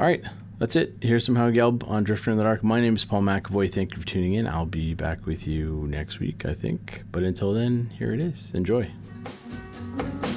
All 0.00 0.06
right, 0.06 0.22
that's 0.58 0.76
it. 0.76 0.94
Here's 1.00 1.24
some 1.24 1.36
Howie 1.36 1.52
Gelb 1.52 1.88
on 1.88 2.04
Drifter 2.04 2.30
in 2.30 2.36
the 2.36 2.42
Dark. 2.42 2.62
My 2.62 2.80
name 2.80 2.96
is 2.96 3.04
Paul 3.04 3.22
McAvoy. 3.22 3.72
Thank 3.72 3.92
you 3.92 4.00
for 4.00 4.06
tuning 4.06 4.34
in. 4.34 4.46
I'll 4.46 4.66
be 4.66 4.94
back 4.94 5.26
with 5.26 5.46
you 5.46 5.86
next 5.88 6.18
week, 6.18 6.44
I 6.44 6.54
think. 6.54 7.04
But 7.10 7.22
until 7.22 7.52
then, 7.52 7.90
here 7.98 8.12
it 8.12 8.20
is. 8.20 8.50
Enjoy. 8.54 8.90
Thank 9.98 10.22
you. 10.24 10.27